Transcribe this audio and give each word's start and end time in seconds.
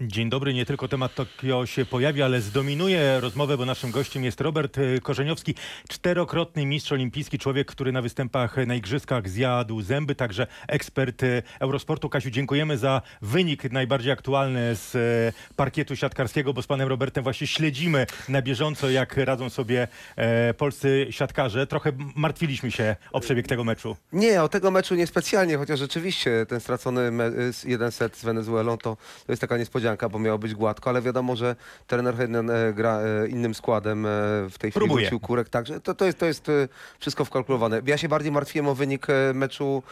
Dzień 0.00 0.30
dobry, 0.30 0.54
nie 0.54 0.66
tylko 0.66 0.88
temat 0.88 1.14
Tokio 1.14 1.66
się 1.66 1.84
pojawi, 1.84 2.22
ale 2.22 2.40
zdominuje 2.40 3.20
rozmowę, 3.20 3.56
bo 3.56 3.64
naszym 3.64 3.90
gościem 3.90 4.24
jest 4.24 4.40
Robert 4.40 4.78
e, 4.78 5.00
Korzeniowski, 5.00 5.54
czterokrotny 5.88 6.66
mistrz 6.66 6.92
olimpijski, 6.92 7.38
człowiek, 7.38 7.68
który 7.68 7.92
na 7.92 8.02
występach 8.02 8.56
na 8.66 8.74
igrzyskach 8.74 9.28
zjadł 9.28 9.80
zęby, 9.82 10.14
także 10.14 10.46
ekspert 10.68 11.22
e, 11.22 11.42
Eurosportu. 11.60 12.08
Kasiu, 12.08 12.30
dziękujemy 12.30 12.78
za 12.78 13.02
wynik 13.22 13.72
najbardziej 13.72 14.12
aktualny 14.12 14.76
z 14.76 14.94
e, 14.96 15.52
parkietu 15.56 15.96
siatkarskiego, 15.96 16.52
bo 16.54 16.62
z 16.62 16.66
panem 16.66 16.88
Robertem 16.88 17.24
właśnie 17.24 17.46
śledzimy 17.46 18.06
na 18.28 18.42
bieżąco, 18.42 18.90
jak 18.90 19.16
radzą 19.16 19.50
sobie 19.50 19.88
e, 20.16 20.54
polscy 20.54 21.06
siatkarze. 21.10 21.66
Trochę 21.66 21.92
martwiliśmy 22.16 22.70
się 22.70 22.96
o 23.12 23.20
przebieg 23.20 23.46
tego 23.48 23.64
meczu. 23.64 23.96
Nie, 24.12 24.42
o 24.42 24.48
tego 24.48 24.70
meczu 24.70 24.94
niespecjalnie, 24.94 25.56
chociaż 25.56 25.78
rzeczywiście 25.78 26.46
ten 26.48 26.60
stracony 26.60 27.10
s- 27.48 27.64
jeden 27.64 27.92
set 27.92 28.16
z 28.16 28.24
Wenezuelą 28.24 28.78
to, 28.78 28.96
to 29.26 29.32
jest 29.32 29.40
taka 29.40 29.56
niespodzianka, 29.58 29.87
bo 30.10 30.18
miało 30.18 30.38
być 30.38 30.54
gładko, 30.54 30.90
ale 30.90 31.02
wiadomo, 31.02 31.36
że 31.36 31.56
trener 31.86 32.14
e, 32.20 32.72
gra 32.72 33.00
e, 33.00 33.28
innym 33.28 33.54
składem 33.54 34.06
e, 34.06 34.08
w 34.50 34.54
tej 34.58 34.70
chwili 34.70 34.86
Próbuje. 34.86 35.06
wrócił 35.06 35.20
kurek, 35.20 35.48
także 35.48 35.80
to, 35.80 35.94
to 35.94 36.04
jest, 36.04 36.18
to 36.18 36.26
jest 36.26 36.50
wszystko 36.98 37.24
wkalkulowane. 37.24 37.82
Ja 37.86 37.98
się 37.98 38.08
bardziej 38.08 38.32
martwiłem 38.32 38.68
o 38.68 38.74
wynik 38.74 39.06
meczu 39.34 39.82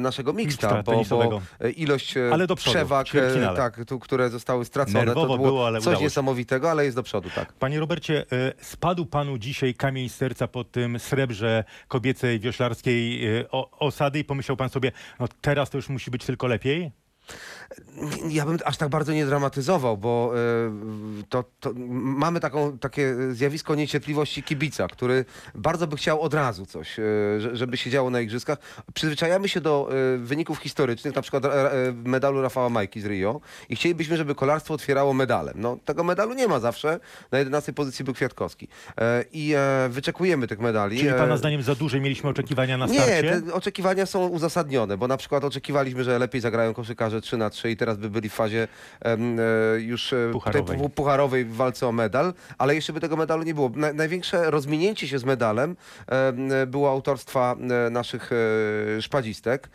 naszego 0.00 0.32
mixta, 0.32 0.82
bo, 0.82 1.02
bo 1.04 1.40
ilość 1.76 2.14
Ale 2.32 2.46
do 2.46 2.56
przodu, 2.56 2.76
przewag, 2.76 3.06
tak, 3.56 3.84
tu, 3.86 3.98
które 3.98 4.30
zostały 4.30 4.64
stracone, 4.64 5.04
Nerwowo 5.04 5.20
to 5.20 5.36
było, 5.36 5.48
było, 5.48 5.66
ale 5.66 5.80
coś 5.80 6.00
niesamowitego, 6.00 6.70
ale 6.70 6.84
jest 6.84 6.96
do 6.96 7.02
przodu, 7.02 7.30
tak. 7.34 7.52
Panie 7.52 7.80
Robercie, 7.80 8.26
spadł 8.60 9.06
panu 9.06 9.38
dzisiaj 9.38 9.74
kamień 9.74 10.08
z 10.08 10.14
serca 10.14 10.48
po 10.48 10.64
tym 10.64 10.98
srebrze 10.98 11.64
kobiecej 11.88 12.40
wioślarskiej 12.40 13.22
osady 13.78 14.18
i 14.18 14.24
pomyślał 14.24 14.56
pan 14.56 14.68
sobie, 14.68 14.92
no 15.20 15.28
teraz 15.40 15.70
to 15.70 15.78
już 15.78 15.88
musi 15.88 16.10
być 16.10 16.24
tylko 16.24 16.46
lepiej? 16.46 17.05
Ja 18.28 18.46
bym 18.46 18.58
aż 18.64 18.76
tak 18.76 18.88
bardzo 18.88 19.12
nie 19.12 19.26
dramatyzował, 19.26 19.96
bo 19.96 20.32
e, 20.34 21.24
to, 21.28 21.44
to 21.60 21.72
mamy 21.94 22.40
taką, 22.40 22.78
takie 22.78 23.14
zjawisko 23.32 23.74
niecierpliwości 23.74 24.42
kibica, 24.42 24.88
który 24.88 25.24
bardzo 25.54 25.86
by 25.86 25.96
chciał 25.96 26.20
od 26.20 26.34
razu 26.34 26.66
coś, 26.66 26.98
e, 26.98 27.02
że- 27.38 27.56
żeby 27.56 27.76
się 27.76 27.90
działo 27.90 28.10
na 28.10 28.20
igrzyskach. 28.20 28.58
Przyzwyczajamy 28.94 29.48
się 29.48 29.60
do 29.60 29.88
e, 30.14 30.18
wyników 30.18 30.58
historycznych, 30.58 31.14
na 31.14 31.22
przykład 31.22 31.44
medalu 32.04 32.42
Rafała 32.42 32.68
Majki 32.68 33.00
z 33.00 33.04
Rio 33.06 33.40
i 33.68 33.76
chcielibyśmy, 33.76 34.16
żeby 34.16 34.34
kolarstwo 34.34 34.74
otwierało 34.74 35.14
medalem. 35.14 35.54
No, 35.58 35.78
tego 35.84 36.04
medalu 36.04 36.34
nie 36.34 36.48
ma 36.48 36.60
zawsze. 36.60 37.00
Na 37.32 37.38
11 37.38 37.72
pozycji 37.72 38.04
był 38.04 38.14
Kwiatkowski. 38.14 38.68
I 39.32 39.54
wyczekujemy 39.88 40.46
tych 40.46 40.58
medali. 40.60 40.98
Czyli 40.98 41.12
pana 41.12 41.36
zdaniem 41.36 41.62
za 41.62 41.74
duże 41.74 42.00
mieliśmy 42.00 42.30
oczekiwania 42.30 42.78
na 42.78 42.86
nie, 42.86 43.00
starcie? 43.00 43.40
te 43.46 43.54
oczekiwania 43.54 44.06
są 44.06 44.26
uzasadnione, 44.28 44.96
bo 44.98 45.08
na 45.08 45.16
przykład 45.16 45.44
oczekiwaliśmy, 45.44 46.04
że 46.04 46.18
lepiej 46.18 46.40
zagrają 46.40 46.74
koszykarze 46.74 47.15
3 47.20 47.36
na 47.36 47.50
3 47.50 47.70
i 47.70 47.76
teraz 47.76 47.96
by 47.96 48.10
byli 48.10 48.28
w 48.28 48.32
fazie 48.34 48.68
e, 49.04 49.16
już 49.80 50.12
e, 50.12 50.28
Pucharowej. 50.32 50.76
tej 50.76 50.86
pu- 50.86 50.90
pucharowej 50.90 51.44
w 51.44 51.54
walce 51.54 51.86
o 51.86 51.92
medal, 51.92 52.34
ale 52.58 52.74
jeszcze 52.74 52.92
by 52.92 53.00
tego 53.00 53.16
medalu 53.16 53.42
nie 53.42 53.54
było. 53.54 53.70
Na, 53.74 53.92
największe 53.92 54.50
rozminięcie 54.50 55.08
się 55.08 55.18
z 55.18 55.24
medalem 55.24 55.76
em, 56.06 56.52
e, 56.52 56.66
było 56.66 56.90
autorstwa 56.90 57.56
naszych 57.90 58.30
szpadzistek, 59.00 59.68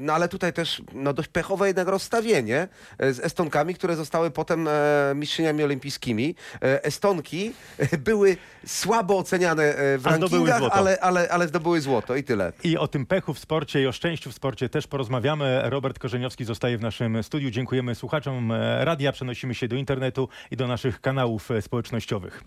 no 0.00 0.12
ale 0.12 0.28
tutaj 0.28 0.52
też 0.52 0.82
no, 0.92 1.12
dość 1.12 1.28
pechowe 1.28 1.66
jednak 1.66 1.88
rozstawienie 1.88 2.68
z 2.98 3.20
Estonkami, 3.20 3.74
które 3.74 3.96
zostały 3.96 4.30
potem 4.30 4.68
mistrzyniami 5.14 5.64
olimpijskimi. 5.64 6.34
Estonki 6.60 7.52
były 7.98 8.36
słabo 8.66 9.18
oceniane 9.18 9.74
w 9.98 10.02
A 10.04 10.10
rankingach, 10.10 10.62
ale, 10.70 11.00
ale, 11.00 11.28
ale 11.28 11.48
zdobyły 11.48 11.80
złoto 11.80 12.16
i 12.16 12.24
tyle. 12.24 12.52
I 12.64 12.76
o 12.78 12.88
tym 12.88 13.06
pechu 13.06 13.34
w 13.34 13.38
sporcie 13.38 13.82
i 13.82 13.86
o 13.86 13.92
szczęściu 13.92 14.30
w 14.30 14.34
sporcie 14.34 14.68
też 14.68 14.86
porozmawiamy. 14.86 15.60
Robert 15.64 15.98
Korzeniowski 15.98 16.44
zostaje 16.44 16.67
w 16.76 16.80
naszym 16.80 17.22
studiu. 17.22 17.50
Dziękujemy 17.50 17.94
słuchaczom 17.94 18.52
e, 18.52 18.84
radia. 18.84 19.12
Przenosimy 19.12 19.54
się 19.54 19.68
do 19.68 19.76
internetu 19.76 20.28
i 20.50 20.56
do 20.56 20.66
naszych 20.66 21.00
kanałów 21.00 21.50
e, 21.50 21.62
społecznościowych. 21.62 22.44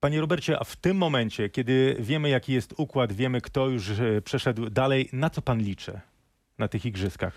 Panie 0.00 0.20
Robercie, 0.20 0.58
a 0.60 0.64
w 0.64 0.76
tym 0.76 0.96
momencie, 0.96 1.48
kiedy 1.48 1.96
wiemy, 2.00 2.28
jaki 2.28 2.52
jest 2.52 2.74
układ, 2.76 3.12
wiemy, 3.12 3.40
kto 3.40 3.68
już 3.68 3.90
e, 3.90 4.22
przeszedł 4.22 4.70
dalej, 4.70 5.08
na 5.12 5.30
co 5.30 5.42
pan 5.42 5.58
liczy 5.58 6.00
na 6.58 6.68
tych 6.68 6.86
igrzyskach? 6.86 7.34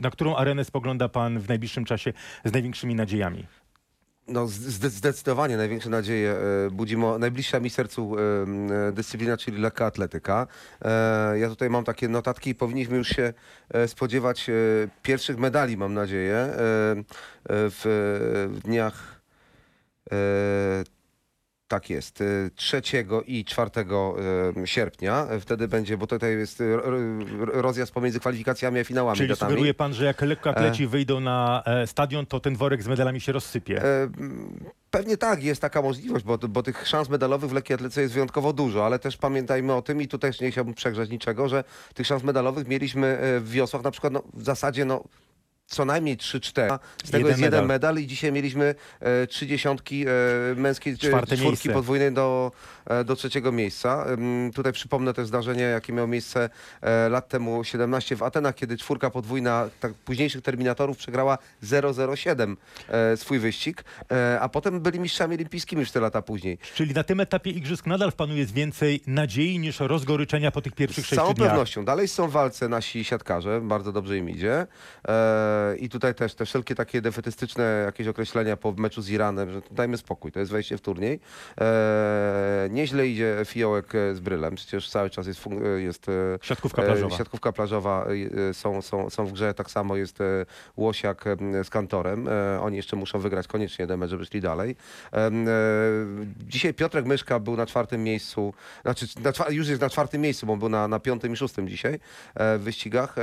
Na 0.00 0.10
którą 0.10 0.36
arenę 0.36 0.64
spogląda 0.64 1.08
pan 1.08 1.38
w 1.38 1.48
najbliższym 1.48 1.84
czasie 1.84 2.12
z 2.44 2.52
największymi 2.52 2.94
nadziejami? 2.94 3.46
No, 4.30 4.46
zde- 4.46 4.90
zdecydowanie 4.90 5.56
największe 5.56 5.90
nadzieje 5.90 6.30
e, 6.66 6.70
budzi 6.70 6.96
mo- 6.96 7.18
najbliższa 7.18 7.60
mi 7.60 7.70
sercu 7.70 8.16
e, 8.18 8.92
dyscyplina, 8.92 9.36
czyli 9.36 9.58
lekka 9.58 9.86
atletyka. 9.86 10.46
E, 10.84 11.38
ja 11.38 11.48
tutaj 11.48 11.70
mam 11.70 11.84
takie 11.84 12.08
notatki 12.08 12.50
i 12.50 12.54
powinniśmy 12.54 12.96
już 12.96 13.08
się 13.08 13.32
spodziewać 13.86 14.46
pierwszych 15.02 15.38
medali, 15.38 15.76
mam 15.76 15.94
nadzieję, 15.94 16.48
w, 17.48 18.60
dniach 18.64 19.20
tak 21.70 21.90
jest, 21.90 22.20
e, 22.20 22.24
3 22.54 22.82
i 23.26 23.44
4 23.44 23.70
e, 24.62 24.66
sierpnia. 24.66 25.26
E, 25.30 25.40
Wtedy 25.40 25.68
będzie, 25.68 25.96
bo 25.96 26.06
tutaj 26.06 26.32
jest 26.32 26.60
e, 26.60 26.76
ro- 26.76 26.92
rozjazd 27.62 27.92
pomiędzy 27.92 28.20
kwalifikacjami 28.20 28.80
a 28.80 28.84
finałami. 28.84 29.16
Czyli 29.16 29.28
datami. 29.28 29.50
sugeruje 29.50 29.74
pan, 29.74 29.94
że 29.94 30.04
jak 30.04 30.22
lekkoatleci 30.22 30.86
wyjdą 30.86 31.20
na 31.20 31.62
e, 31.66 31.86
stadion, 31.86 32.26
to 32.26 32.40
ten 32.40 32.56
worek 32.56 32.82
z 32.82 32.88
medalami 32.88 33.20
się 33.20 33.32
rozsypie? 33.32 33.84
E, 33.84 34.08
Pewnie 34.90 35.16
tak, 35.16 35.42
jest 35.42 35.60
taka 35.60 35.82
możliwość, 35.82 36.24
bo, 36.24 36.38
bo 36.38 36.62
tych 36.62 36.88
szans 36.88 37.08
medalowych 37.08 37.50
w 37.50 37.52
lekkiej 37.52 37.74
atletyce 37.74 38.00
jest 38.02 38.14
wyjątkowo 38.14 38.52
dużo, 38.52 38.86
ale 38.86 38.98
też 38.98 39.16
pamiętajmy 39.16 39.74
o 39.74 39.82
tym 39.82 40.02
i 40.02 40.08
tu 40.08 40.18
też 40.18 40.40
nie 40.40 40.50
chciałbym 40.50 40.74
przegrzać 40.74 41.10
niczego, 41.10 41.48
że 41.48 41.64
tych 41.94 42.06
szans 42.06 42.22
medalowych 42.22 42.68
mieliśmy 42.68 43.06
e, 43.06 43.40
w 43.40 43.50
wiosłach 43.50 43.82
na 43.82 43.90
przykład 43.90 44.12
no, 44.12 44.22
w 44.34 44.44
zasadzie 44.44 44.84
no, 44.84 45.04
co 45.70 45.84
najmniej 45.84 46.16
3-4. 46.16 46.40
Z 47.04 47.10
tego 47.10 47.18
Jeden 47.18 47.28
jest 47.28 47.40
jeden 47.40 47.50
medal. 47.50 47.66
medal 47.66 47.96
i 47.98 48.06
dzisiaj 48.06 48.32
mieliśmy 48.32 48.74
e, 49.00 49.26
trzy 49.26 49.46
dziesiątki 49.46 50.04
e, 50.06 50.10
męskiej 50.56 50.98
Czwarte 50.98 51.26
czwórki 51.36 51.46
miejsce. 51.48 51.72
podwójnej 51.72 52.12
do, 52.12 52.52
e, 52.86 53.04
do 53.04 53.16
trzeciego 53.16 53.52
miejsca. 53.52 54.06
Ym, 54.10 54.50
tutaj 54.54 54.72
przypomnę 54.72 55.14
też 55.14 55.26
zdarzenie, 55.26 55.62
jakie 55.62 55.92
miało 55.92 56.08
miejsce 56.08 56.50
e, 56.82 57.08
lat 57.08 57.28
temu 57.28 57.64
17 57.64 58.16
w 58.16 58.22
Atenach, 58.22 58.54
kiedy 58.54 58.76
czwórka 58.76 59.10
podwójna 59.10 59.68
tak, 59.80 59.94
późniejszych 59.94 60.42
terminatorów 60.42 60.96
przegrała 60.96 61.38
007 62.16 62.56
e, 62.88 63.16
swój 63.16 63.38
wyścig, 63.38 63.84
e, 64.12 64.40
a 64.40 64.48
potem 64.48 64.80
byli 64.80 65.00
mistrzami 65.00 65.34
olimpijskimi 65.34 65.86
4 65.86 66.02
lata 66.02 66.22
później. 66.22 66.58
Czyli 66.74 66.94
na 66.94 67.04
tym 67.04 67.20
etapie 67.20 67.50
igrzysk 67.50 67.86
nadal 67.86 68.10
w 68.10 68.14
panu 68.14 68.36
jest 68.36 68.52
więcej 68.54 69.00
nadziei 69.06 69.58
niż 69.58 69.80
rozgoryczenia 69.80 70.50
po 70.50 70.60
tych 70.62 70.72
pierwszych 70.74 71.04
Z 71.04 71.08
sześciu 71.08 71.22
całą 71.22 71.34
dniach. 71.34 71.48
pewnością. 71.48 71.84
Dalej 71.84 72.08
są 72.08 72.28
w 72.28 72.32
walce 72.32 72.68
nasi 72.68 73.04
siatkarze, 73.04 73.60
bardzo 73.60 73.92
dobrze 73.92 74.16
im 74.16 74.30
idzie. 74.30 74.66
E, 75.08 75.59
I 75.78 75.88
tutaj 75.88 76.14
też 76.14 76.34
te 76.34 76.44
wszelkie 76.44 76.74
takie 76.74 77.00
defetystyczne 77.00 77.82
jakieś 77.86 78.06
określenia 78.06 78.56
po 78.56 78.72
meczu 78.72 79.02
z 79.02 79.10
Iranem, 79.10 79.50
że 79.52 79.62
dajmy 79.70 79.96
spokój, 79.96 80.32
to 80.32 80.40
jest 80.40 80.52
wejście 80.52 80.76
w 80.76 80.80
turniej. 80.80 81.20
E, 81.60 82.68
nieźle 82.70 83.08
idzie 83.08 83.36
Fiołek 83.44 83.94
e, 83.94 84.14
z 84.14 84.20
Brylem, 84.20 84.54
przecież 84.54 84.90
cały 84.90 85.10
czas 85.10 85.26
jest, 85.26 85.46
e, 85.46 85.80
jest 85.80 86.06
Siatkówka 86.42 86.82
plażowa. 86.82 87.16
siatkówka 87.16 87.52
plażowa 87.52 88.06
są, 88.52 88.82
są, 88.82 89.10
są 89.10 89.26
w 89.26 89.32
grze, 89.32 89.54
tak 89.54 89.70
samo 89.70 89.96
jest 89.96 90.18
Łosiak 90.76 91.24
z 91.64 91.70
Kantorem. 91.70 92.28
Oni 92.60 92.76
jeszcze 92.76 92.96
muszą 92.96 93.18
wygrać 93.18 93.46
koniecznie 93.46 93.82
jeden 93.82 94.00
mecz, 94.00 94.10
żeby 94.10 94.24
szli 94.24 94.40
dalej. 94.40 94.76
Dzisiaj 96.46 96.74
Piotrek 96.74 97.06
Myszka 97.06 97.40
był 97.40 97.56
na 97.56 97.66
czwartym 97.66 98.04
miejscu, 98.04 98.54
znaczy 98.82 99.06
na, 99.20 99.50
już 99.50 99.68
jest 99.68 99.80
na 99.80 99.90
czwartym 99.90 100.20
miejscu, 100.20 100.46
bo 100.46 100.56
był 100.56 100.68
na, 100.68 100.88
na 100.88 101.00
piątym 101.00 101.32
i 101.32 101.36
szóstym 101.36 101.68
dzisiaj 101.68 102.00
w 102.36 102.60
wyścigach 102.60 103.16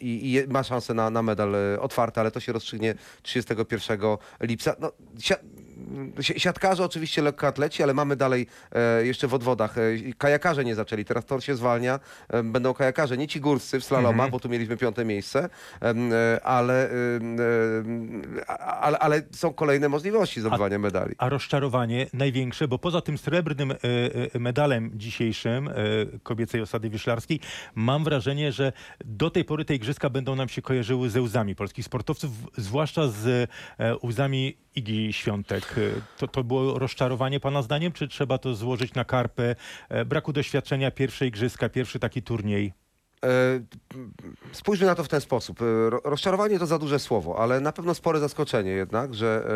i, 0.00 0.34
i 0.34 0.52
ma 0.52 0.62
szansę 0.62 0.94
na, 0.94 1.10
na 1.10 1.22
medal 1.22 1.39
e, 1.48 1.80
otwarty, 1.80 2.20
ale 2.20 2.30
to 2.30 2.40
się 2.40 2.52
rozstrzygnie 2.52 2.94
31 3.22 3.98
lipca. 4.40 4.76
No, 4.78 4.92
siatkarze 6.20 6.84
oczywiście 6.84 7.22
lekkoatleci, 7.22 7.82
ale 7.82 7.94
mamy 7.94 8.16
dalej 8.16 8.46
e, 8.72 9.06
jeszcze 9.06 9.28
w 9.28 9.34
odwodach. 9.34 9.78
E, 9.78 9.80
kajakarze 10.18 10.64
nie 10.64 10.74
zaczęli, 10.74 11.04
teraz 11.04 11.24
tor 11.24 11.42
się 11.44 11.54
zwalnia, 11.56 12.00
e, 12.28 12.42
będą 12.42 12.74
kajakarze, 12.74 13.16
nie 13.16 13.28
ci 13.28 13.40
górscy 13.40 13.80
w 13.80 13.84
slalomach, 13.84 14.10
Mhm. 14.10 14.30
bo 14.30 14.40
tu 14.40 14.48
mieliśmy 14.48 14.76
piąte 14.76 15.04
miejsce, 15.04 15.48
ale, 16.42 16.90
ale, 18.80 18.98
ale 18.98 19.22
są 19.30 19.52
kolejne 19.52 19.88
możliwości 19.88 20.40
zdobywania 20.40 20.78
medali. 20.78 21.14
A 21.18 21.28
rozczarowanie 21.28 22.06
największe, 22.12 22.68
bo 22.68 22.78
poza 22.78 23.00
tym 23.00 23.18
srebrnym 23.18 23.74
medalem 24.40 24.90
dzisiejszym 24.94 25.70
kobiecej 26.22 26.60
osady 26.60 26.90
wieszlarskiej, 26.90 27.40
mam 27.74 28.04
wrażenie, 28.04 28.52
że 28.52 28.72
do 29.04 29.30
tej 29.30 29.44
pory 29.44 29.64
te 29.64 29.74
igrzyska 29.74 30.10
będą 30.10 30.36
nam 30.36 30.48
się 30.48 30.62
kojarzyły 30.62 31.10
ze 31.10 31.20
łzami 31.22 31.54
polskich 31.54 31.84
sportowców, 31.84 32.30
zwłaszcza 32.56 33.08
z 33.08 33.50
łzami 34.02 34.56
Igi 34.74 35.12
Świątek. 35.12 35.74
E, 35.80 36.00
To, 36.18 36.28
to 36.28 36.44
było 36.44 36.78
rozczarowanie 36.78 37.40
pana 37.40 37.62
zdaniem, 37.62 37.92
czy 37.92 38.08
trzeba 38.08 38.38
to 38.38 38.54
złożyć 38.54 38.94
na 38.94 39.04
karpę 39.04 39.56
e, 39.88 40.04
braku 40.04 40.32
doświadczenia, 40.32 40.90
pierwsze 40.90 41.26
igrzyska, 41.26 41.68
pierwszy 41.68 41.98
taki 41.98 42.22
turniej? 42.22 42.72
E, 43.24 43.60
Spójrzmy 44.52 44.86
na 44.86 44.94
to 44.94 45.04
w 45.04 45.08
ten 45.08 45.20
sposób. 45.20 45.62
E, 45.62 45.90
ro- 45.90 46.00
Rozczarowanie 46.04 46.58
to 46.58 46.66
za 46.66 46.78
duże 46.78 46.98
słowo, 46.98 47.38
ale 47.38 47.60
na 47.60 47.72
pewno 47.72 47.94
spore 47.94 48.20
zaskoczenie 48.20 48.70
jednak, 48.70 49.14
że 49.14 49.48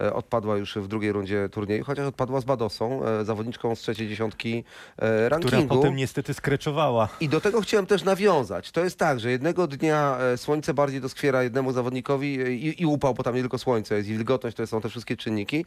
e, 0.00 0.14
odpadła 0.14 0.56
już 0.56 0.76
w 0.76 0.88
drugiej 0.88 1.12
rundzie 1.12 1.48
turnieju, 1.48 1.84
chociaż 1.84 2.06
odpadła 2.06 2.40
z 2.40 2.44
Badosą, 2.44 3.00
zawodniczką 3.22 3.74
z 3.74 3.80
trzeciej 3.80 4.08
dziesiątki 4.08 4.64
e, 4.96 5.26
Która 5.26 5.28
rankingu. 5.28 5.74
potem 5.76 5.96
niestety 5.96 6.34
skreczowała. 6.34 7.08
I 7.20 7.28
do 7.28 7.40
tego 7.40 7.60
chciałem 7.60 7.86
też 7.86 8.04
nawiązać. 8.04 8.70
To 8.70 8.84
jest 8.84 8.98
tak, 8.98 9.20
że 9.20 9.30
jednego 9.30 9.66
dnia 9.66 10.18
słońce 10.36 10.74
bardziej 10.74 11.00
doskwiera 11.00 11.42
jednemu 11.42 11.72
zawodnikowi 11.72 12.34
i, 12.34 12.82
i 12.82 12.86
upał, 12.86 13.14
bo 13.14 13.22
tam 13.22 13.34
nie 13.34 13.40
tylko 13.40 13.58
słońce 13.58 13.94
jest 13.96 14.08
i 14.08 14.12
wilgotność, 14.12 14.56
to 14.56 14.66
są 14.66 14.80
te 14.80 14.88
wszystkie 14.88 15.16
czynniki, 15.16 15.64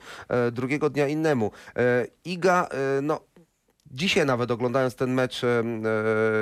drugiego 0.51 0.89
dnia 0.89 1.07
innemu. 1.07 1.51
Iga, 2.25 2.67
no 3.01 3.19
Dzisiaj 3.93 4.25
nawet 4.25 4.51
oglądając 4.51 4.95
ten 4.95 5.13
mecz 5.13 5.43
e, 5.43 5.63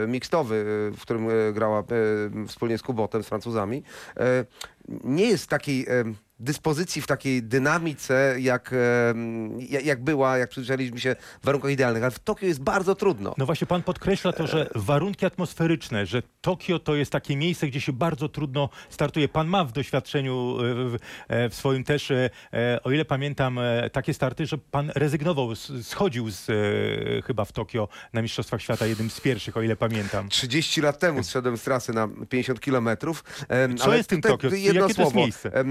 mixtowy, 0.08 0.66
w 0.98 1.02
którym 1.02 1.30
e, 1.30 1.54
grała 1.54 1.80
e, 1.80 1.84
wspólnie 2.48 2.78
z 2.78 2.82
Kubotem, 2.82 3.24
z 3.24 3.28
Francuzami, 3.28 3.84
nie 5.04 5.26
jest 5.26 5.44
w 5.44 5.48
takiej 5.48 5.86
e, 5.90 6.04
dyspozycji, 6.40 7.02
w 7.02 7.08
takiej 7.08 7.44
dynamice, 7.44 8.36
jak, 8.40 8.74
e, 8.74 8.78
jak- 9.70 9.86
jak 9.86 10.04
była, 10.04 10.38
jak 10.38 10.50
przyzwyczailiśmy 10.50 11.00
się 11.00 11.16
w 11.42 11.46
warunkach 11.46 11.72
idealnych. 11.72 12.04
Ale 12.04 12.12
w 12.12 12.20
Tokio 12.20 12.46
jest 12.48 12.62
bardzo 12.62 12.96
trudno. 12.96 13.34
No 13.38 13.46
właśnie 13.46 13.68
pan 13.68 13.84
podkreśla 13.84 14.34
to, 14.34 14.48
że 14.48 14.70
warunki 14.76 15.26
atmosferyczne, 15.26 16.06
że 16.06 16.24
Tokio 16.42 16.80
to 16.80 16.96
jest 16.96 17.12
takie 17.12 17.36
miejsce, 17.36 17.68
gdzie 17.68 17.82
się 17.82 17.94
bardzo 17.94 18.30
trudno 18.30 18.70
startuje. 18.90 19.28
Pan 19.30 19.48
ma 19.48 19.66
w 19.66 19.72
doświadczeniu 19.72 20.58
e, 20.60 20.74
w, 20.90 20.98
e, 21.28 21.50
w 21.50 21.56
swoim 21.56 21.84
też, 21.84 22.12
e, 22.12 22.30
e, 22.54 22.84
o 22.84 22.92
ile 22.92 23.06
pamiętam, 23.06 23.60
e, 23.60 23.90
takie 23.90 24.14
starty, 24.14 24.46
że 24.46 24.58
pan 24.58 24.92
rezygnował, 24.96 25.56
schodził 25.82 26.32
z, 26.32 26.50
e, 26.50 26.54
chyba 27.22 27.46
w 27.46 27.52
Tokio 27.52 27.88
na 28.14 28.22
Mistrzostwach 28.22 28.62
Świata, 28.62 28.86
jednym 28.86 29.10
z 29.10 29.22
pierwszych, 29.22 29.58
o 29.58 29.62
ile 29.62 29.76
pamiętam. 29.76 30.30
30 30.30 30.82
lat 30.82 31.00
temu 31.00 31.24
zszedłem 31.24 31.58
z 31.58 31.62
trasy 31.64 31.94
na 31.94 32.08
50 32.30 32.60
kilometrów. 32.60 33.24
Co 33.78 33.84
ale 33.86 33.98
jest 33.98 34.10
tym 34.10 34.22
tutaj 34.22 34.32
Tokio? 34.32 34.50
Jedno 34.88 35.04
Jakie 35.04 35.32
słowo. 35.32 35.52
e, 35.54 35.64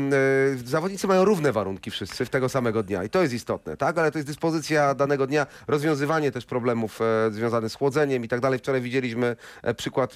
Zawodnicy 0.65 1.07
mają 1.07 1.25
równe 1.25 1.53
warunki 1.53 1.91
wszyscy 1.91 2.25
w 2.25 2.31
tego 2.31 2.49
samego 2.49 2.83
dnia 2.83 3.05
i 3.05 3.09
to 3.11 3.23
jest 3.23 3.35
istotne, 3.35 3.77
tak? 3.77 3.99
Ale 3.99 4.13
to 4.13 4.19
jest 4.19 4.29
dyspozycja 4.29 4.95
danego 4.95 5.27
dnia, 5.27 5.47
rozwiązywanie 5.69 6.33
też 6.33 6.45
problemów 6.45 7.01
e, 7.01 7.31
związanych 7.31 7.73
z 7.73 7.75
chłodzeniem 7.75 8.25
i 8.25 8.29
tak 8.29 8.41
dalej. 8.41 8.59
Wczoraj 8.59 8.81
widzieliśmy 8.81 9.37
e, 9.63 9.75
przykład 9.75 10.15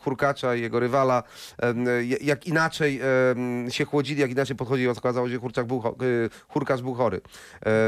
Hurkacza 0.00 0.54
i 0.54 0.60
jego 0.60 0.80
rywala, 0.80 1.22
jak 2.20 2.46
inaczej 2.46 3.00
się 3.68 3.84
chłodzili, 3.84 4.20
jak 4.20 4.30
inaczej 4.30 4.56
podchodzili. 4.56 4.88
Okazało 4.88 5.28
się, 5.28 5.38
że 5.54 5.64
był, 5.64 5.82
Hurkacz 6.48 6.80
był 6.80 6.94
chory. 6.94 7.20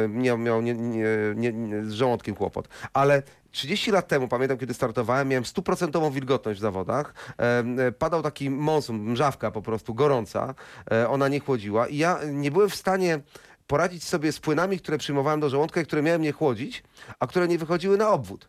Miał, 0.08 0.38
miał 0.38 0.62
nie, 0.62 0.74
nie, 0.74 1.52
nie, 1.52 1.84
z 1.84 1.92
żołądkiem 1.92 2.34
kłopot. 2.34 2.68
Ale 2.92 3.22
30 3.52 3.90
lat 3.90 4.08
temu, 4.08 4.28
pamiętam 4.28 4.58
kiedy 4.58 4.74
startowałem, 4.74 5.28
miałem 5.28 5.44
stuprocentową 5.44 6.10
wilgotność 6.10 6.58
w 6.58 6.62
zawodach. 6.62 7.14
Em, 7.38 7.80
e, 7.80 7.92
Padał 7.92 8.22
taki 8.22 8.50
monsun, 8.50 8.98
mrzawka 8.98 9.50
po 9.50 9.62
prostu, 9.62 9.94
gorąca. 9.94 10.54
E, 10.90 11.08
Ona 11.08 11.28
nie 11.28 11.40
chłodziła 11.40 11.88
i 11.88 11.96
ja 11.96 12.18
nie 12.32 12.50
byłem 12.50 12.68
w 12.70 12.74
stanie 12.74 13.20
poradzić 13.66 14.04
sobie 14.04 14.32
z 14.32 14.40
płynami, 14.40 14.78
które 14.78 14.98
przyjmowałem 14.98 15.40
do 15.40 15.50
żołądka 15.50 15.80
i 15.80 15.84
które 15.84 16.02
miałem 16.02 16.22
nie 16.22 16.32
chłodzić, 16.32 16.82
a 17.20 17.26
które 17.26 17.48
nie 17.48 17.58
wychodziły 17.58 17.96
na 17.96 18.08
obwód. 18.10 18.48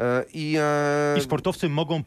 E, 0.00 0.24
I, 0.32 0.56
e, 0.58 1.18
I 1.18 1.20
sportowcy 1.20 1.68
mogą, 1.68 1.96
e, 1.96 2.02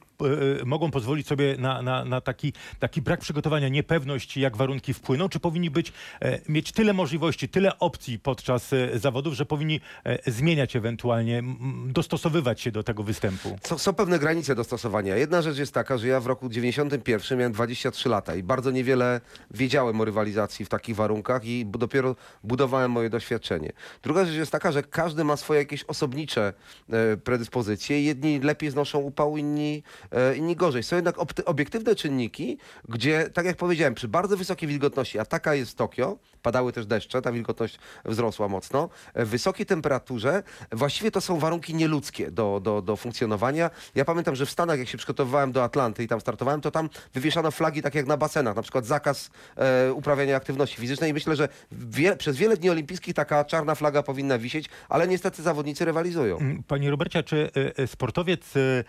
mogą 0.66 0.92
pozwolić 0.92 1.28
sobie 1.28 1.56
na, 1.58 1.82
na, 1.82 2.06
na 2.06 2.22
taki, 2.22 2.54
taki 2.80 3.02
brak 3.02 3.20
przygotowania, 3.20 3.70
niepewność, 3.70 4.38
jak 4.38 4.58
warunki 4.58 4.94
wpłyną? 4.94 5.30
Czy 5.30 5.40
powinni 5.40 5.70
być, 5.70 5.94
e, 6.22 6.40
mieć 6.50 6.72
tyle 6.72 6.94
możliwości, 6.94 7.50
tyle 7.50 7.80
opcji 7.80 8.20
podczas 8.20 8.74
e, 8.74 9.00
zawodów, 9.00 9.34
że 9.34 9.46
powinni 9.46 9.82
e, 10.04 10.32
zmieniać 10.32 10.76
ewentualnie, 10.76 11.44
dostosowywać 11.86 12.62
się 12.62 12.72
do 12.72 12.84
tego 12.84 13.04
występu? 13.04 13.58
Są, 13.64 13.78
są 13.78 13.94
pewne 13.94 14.20
granice 14.20 14.56
dostosowania. 14.56 15.16
Jedna 15.16 15.42
rzecz 15.42 15.58
jest 15.58 15.74
taka, 15.74 15.98
że 15.98 16.08
ja 16.08 16.20
w 16.20 16.28
roku 16.28 16.50
91 16.50 17.38
miałem 17.38 17.54
23 17.54 18.10
lata 18.10 18.36
i 18.36 18.44
bardzo 18.44 18.72
niewiele 18.72 19.22
wiedziałem 19.52 20.02
o 20.02 20.06
rywalizacji 20.06 20.66
w 20.66 20.70
takich 20.70 20.96
warunkach 20.96 21.46
i 21.46 21.66
dopiero 21.66 22.16
budowałem 22.44 22.92
moje 22.92 23.10
doświadczenie. 23.10 23.72
Druga 24.04 24.26
rzecz 24.26 24.36
jest 24.36 24.52
taka, 24.52 24.72
że 24.72 24.84
każdy 24.84 25.24
ma 25.24 25.38
swoje 25.38 25.60
jakieś 25.60 25.84
osobnicze 25.84 26.54
e, 26.90 27.18
predyspozycje. 27.18 28.04
Jedni 28.04 28.40
lepiej 28.40 28.72
znoszą 28.72 29.00
upał, 29.00 29.38
inni, 29.38 29.84
e, 30.04 30.07
inni 30.38 30.56
gorzej. 30.56 30.84
Są 30.84 30.96
jednak 30.96 31.16
obiektywne 31.46 31.96
czynniki, 31.96 32.58
gdzie, 32.90 33.30
tak 33.34 33.46
jak 33.46 33.58
powiedziałem, 33.58 33.96
przy 33.96 34.08
bardzo 34.08 34.38
wysokiej 34.38 34.70
wilgotności, 34.70 35.20
a 35.20 35.26
taka 35.26 35.56
jest 35.56 35.78
Tokio, 35.78 36.18
padały 36.42 36.74
też 36.74 36.86
deszcze, 36.86 37.22
ta 37.22 37.32
wilgotność 37.32 37.80
wzrosła 38.06 38.48
mocno, 38.48 38.90
e, 39.14 39.26
w 39.26 39.30
wysokiej 39.30 39.66
temperaturze, 39.66 40.44
właściwie 40.72 41.12
to 41.12 41.22
są 41.22 41.40
warunki 41.40 41.76
nieludzkie 41.76 42.32
do, 42.32 42.60
do, 42.64 42.82
do 42.82 42.96
funkcjonowania. 42.96 43.70
Ja 43.96 44.06
pamiętam, 44.06 44.36
że 44.36 44.46
w 44.46 44.52
Stanach, 44.52 44.80
jak 44.80 44.88
się 44.88 44.98
przygotowywałem 44.98 45.52
do 45.52 45.64
Atlanty 45.64 46.04
i 46.04 46.08
tam 46.08 46.22
startowałem, 46.22 46.62
to 46.62 46.72
tam 46.72 46.90
wywieszano 47.14 47.52
flagi 47.52 47.82
tak 47.82 47.96
jak 47.96 48.06
na 48.06 48.18
basenach, 48.18 48.56
na 48.56 48.62
przykład 48.62 48.86
zakaz 48.86 49.30
e, 49.56 49.94
uprawiania 49.94 50.36
aktywności 50.36 50.78
fizycznej 50.78 51.12
i 51.12 51.14
myślę, 51.14 51.36
że 51.36 51.50
wie, 51.72 52.16
przez 52.16 52.38
wiele 52.38 52.58
dni 52.58 52.70
olimpijskich 52.70 53.14
taka 53.14 53.46
czarna 53.46 53.76
flaga 53.76 54.04
powinna 54.04 54.38
wisieć, 54.38 54.70
ale 54.90 55.08
niestety 55.08 55.42
zawodnicy 55.42 55.86
rywalizują. 55.86 56.38
Mm, 56.38 56.64
Panie 56.64 56.92
Robercie, 56.92 57.24
czy 57.24 57.50
e, 57.78 57.84
e, 57.84 57.88
sportowiec, 57.88 58.58
e, 58.58 58.84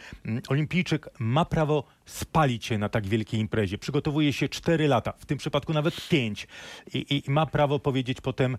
ma 1.19 1.45
prawo 1.45 1.85
spalić 2.07 2.65
się 2.65 2.79
na 2.79 2.89
tak 2.89 3.07
wielkiej 3.07 3.41
imprezie? 3.41 3.79
Przygotowuje 3.79 4.33
się 4.33 4.49
4 4.49 4.89
lata, 4.89 5.13
w 5.13 5.27
tym 5.27 5.39
przypadku 5.39 5.73
nawet 5.73 6.09
5 6.09 6.47
i, 6.95 7.23
i 7.27 7.31
ma 7.31 7.47
prawo 7.47 7.79
powiedzieć 7.79 8.21
potem 8.21 8.59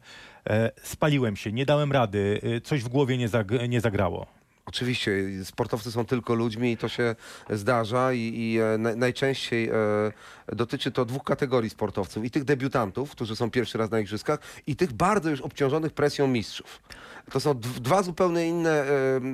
e, 0.49 0.71
spaliłem 0.83 1.35
się, 1.35 1.51
nie 1.51 1.65
dałem 1.65 1.91
rady, 1.91 2.41
e, 2.43 2.61
coś 2.61 2.83
w 2.83 2.89
głowie 2.89 3.17
nie, 3.17 3.27
zag, 3.27 3.69
nie 3.69 3.81
zagrało. 3.81 4.38
Oczywiście, 4.69 5.11
sportowcy 5.43 5.91
są 5.91 6.05
tylko 6.05 6.33
ludźmi 6.33 6.71
i 6.71 6.77
to 6.77 6.89
się 6.89 7.15
zdarza 7.49 8.13
i, 8.13 8.19
i 8.19 8.59
e, 8.59 8.77
na, 8.77 8.95
najczęściej 8.95 9.69
e, 9.69 9.75
dotyczy 10.55 10.91
to 10.91 11.05
dwóch 11.05 11.23
kategorii 11.23 11.69
sportowców. 11.69 12.25
I 12.25 12.31
tych 12.31 12.43
debiutantów, 12.43 13.11
którzy 13.11 13.35
są 13.35 13.51
pierwszy 13.51 13.77
raz 13.77 13.91
na 13.91 13.99
igrzyskach 13.99 14.39
i 14.67 14.75
tych 14.75 14.93
bardzo 14.93 15.29
już 15.29 15.41
obciążonych 15.41 15.93
presją 15.93 16.27
mistrzów. 16.27 16.81
To 17.31 17.39
są 17.39 17.59
dwa 17.59 18.03
zupełnie 18.03 18.47
inne 18.47 18.83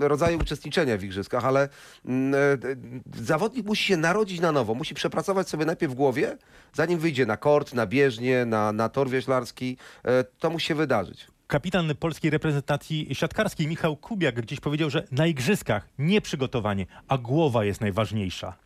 e, 0.01 0.07
rodzaje 0.07 0.37
uczestniczenia 0.37 0.97
w 0.97 1.03
igrzyskach, 1.03 1.45
ale 1.45 1.69
mm, 2.05 2.33
e, 2.33 3.21
zawodnik 3.23 3.65
musi 3.65 3.83
się 3.83 3.97
narodzić 3.97 4.39
na 4.39 4.51
nowo, 4.51 4.75
musi 4.75 4.95
przepracować 4.95 5.49
sobie 5.49 5.65
najpierw 5.65 5.93
w 5.93 5.95
głowie, 5.95 6.37
zanim 6.73 6.99
wyjdzie 6.99 7.25
na 7.25 7.37
kort, 7.37 7.73
na 7.73 7.85
bieżnię, 7.85 8.45
na, 8.45 8.71
na 8.71 8.89
tor 8.89 9.09
wioślarski. 9.09 9.77
E, 10.03 10.23
to 10.23 10.49
musi 10.49 10.67
się 10.67 10.75
wydarzyć. 10.75 11.34
Kapitan 11.47 11.95
polskiej 11.95 12.31
reprezentacji 12.31 13.15
siatkarskiej 13.15 13.67
Michał 13.67 13.97
Kubiak 13.97 14.41
gdzieś 14.41 14.59
powiedział, 14.59 14.89
że 14.89 15.07
na 15.11 15.27
igrzyskach 15.27 15.89
nie 15.99 16.21
przygotowanie, 16.21 16.85
a 17.07 17.17
głowa 17.17 17.65
jest 17.65 17.81
najważniejsza. 17.81 18.64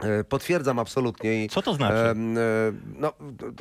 E, 0.00 0.24
Potwierdzam 0.24 0.78
absolutnie. 0.78 1.44
I, 1.44 1.48
Co 1.48 1.62
to 1.62 1.74
znaczy? 1.74 1.94
e, 1.96 2.14
no, 2.98 3.12